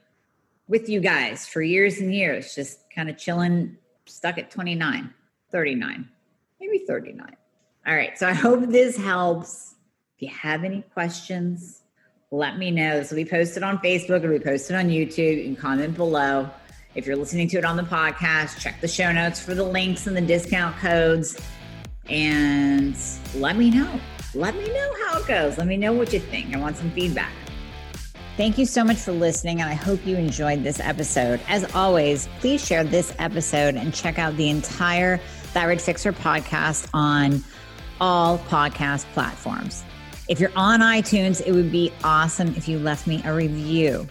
with 0.69 0.89
you 0.89 1.01
guys 1.01 1.47
for 1.47 1.63
years 1.63 1.99
and 1.99 2.15
years, 2.15 2.55
just 2.55 2.91
kind 2.95 3.11
of 3.11 3.19
chilling, 3.19 3.77
stuck 4.07 4.39
at 4.39 4.51
29, 4.51 5.13
39, 5.51 6.09
maybe 6.61 6.79
39. 6.87 7.37
All 7.87 7.95
right. 7.95 8.17
So 8.17 8.29
I 8.29 8.33
hope 8.33 8.69
this 8.69 8.97
helps. 8.97 9.75
If 10.17 10.23
you 10.23 10.29
have 10.29 10.65
any 10.65 10.83
questions, 10.95 11.83
let 12.31 12.57
me 12.59 12.71
know. 12.71 12.99
This 12.99 13.11
will 13.11 13.17
be 13.17 13.25
posted 13.25 13.63
on 13.63 13.79
Facebook. 13.79 14.19
It'll 14.19 14.31
be 14.31 14.39
posted 14.39 14.77
on 14.77 14.89
YouTube. 14.89 15.37
You 15.37 15.45
can 15.45 15.57
comment 15.57 15.97
below. 15.97 16.49
If 16.95 17.07
you're 17.07 17.17
listening 17.17 17.49
to 17.49 17.59
it 17.59 17.65
on 17.65 17.77
the 17.77 17.83
podcast, 17.83 18.59
check 18.59 18.81
the 18.81 18.89
show 18.89 19.13
notes 19.13 19.41
for 19.41 19.55
the 19.55 19.65
links 19.65 20.07
and 20.07 20.17
the 20.17 20.21
discount 20.21 20.77
codes. 20.77 21.39
And 22.09 22.97
let 23.37 23.57
me 23.57 23.71
know. 23.71 24.01
Let 24.35 24.55
me 24.57 24.67
know 24.67 24.95
how 25.05 25.19
it 25.19 25.27
goes. 25.27 25.59
Let 25.59 25.67
me 25.67 25.77
know 25.77 25.93
what 25.93 26.13
you 26.13 26.21
think. 26.21 26.55
I 26.55 26.59
want 26.59 26.77
some 26.77 26.91
feedback. 26.93 27.33
Thank 28.39 28.57
you 28.57 28.65
so 28.65 28.83
much 28.83 28.97
for 28.97 29.13
listening, 29.13 29.61
and 29.61 29.69
I 29.69 29.75
hope 29.75 30.07
you 30.07 30.17
enjoyed 30.17 30.63
this 30.63 30.81
episode. 30.81 31.39
As 31.49 31.71
always, 31.75 32.29
please 32.41 32.65
share 32.67 32.83
this 32.83 33.15
episode 33.19 33.75
and 33.75 33.93
check 33.93 34.19
out 34.19 34.37
the 34.39 34.49
entire 34.49 35.19
Thyroid 35.53 35.83
Fixer 35.83 36.15
podcast 36.15 36.89
on 36.95 37.45
all 38.01 38.39
podcast 38.39 39.05
platforms. 39.13 39.85
If 40.31 40.41
you're 40.41 40.53
on 40.57 40.81
iTunes, 40.81 41.43
it 41.47 41.53
would 41.53 41.71
be 41.71 41.93
awesome 42.05 42.55
if 42.57 42.69
you 42.69 42.79
left 42.79 43.07
me 43.07 43.21
a 43.27 43.35
review. 43.35 44.09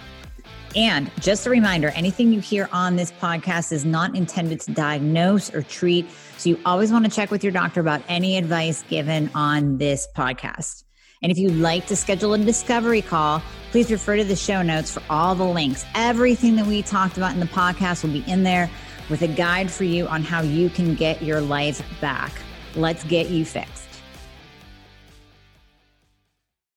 And 0.76 1.12
just 1.20 1.48
a 1.48 1.50
reminder 1.50 1.90
anything 1.90 2.32
you 2.32 2.42
hear 2.42 2.70
on 2.72 2.98
this 2.98 3.12
podcast 3.12 3.72
is 3.72 3.86
not 3.86 4.16
intended 4.16 4.62
to 4.62 4.72
diagnose 4.72 5.52
or 5.54 5.64
treat. 5.64 6.08
So 6.38 6.50
you 6.50 6.60
always 6.64 6.92
want 6.92 7.06
to 7.06 7.12
check 7.12 7.32
with 7.32 7.44
your 7.44 7.52
doctor 7.52 7.82
about 7.82 8.04
any 8.08 8.38
advice 8.38 8.84
given 8.84 9.32
on 9.34 9.80
this 9.80 10.08
podcast. 10.16 10.84
And 11.22 11.32
if 11.32 11.38
you'd 11.38 11.58
like 11.58 11.86
to 11.88 11.96
schedule 11.96 12.34
a 12.34 12.38
discovery 12.40 13.02
call, 13.02 13.44
please 13.70 13.92
refer 13.92 14.18
to 14.18 14.24
the 14.24 14.36
show 14.36 14.64
notes 14.64 14.92
for 14.92 15.04
all 15.10 15.36
the 15.36 15.46
links. 15.46 15.86
Everything 15.94 16.56
that 16.56 16.66
we 16.66 16.82
talked 16.82 17.18
about 17.18 17.34
in 17.34 17.40
the 17.40 17.46
podcast 17.46 18.04
will 18.04 18.12
be 18.12 18.24
in 18.28 18.44
there 18.44 18.70
with 19.10 19.22
a 19.22 19.28
guide 19.28 19.70
for 19.70 19.84
you 19.84 20.08
on 20.08 20.24
how 20.24 20.42
you 20.42 20.70
can 20.70 20.96
get 20.96 21.22
your 21.22 21.40
life 21.40 21.84
back. 22.02 22.32
Let's 22.76 23.04
get 23.04 23.30
you 23.30 23.46
fixed. 23.46 23.81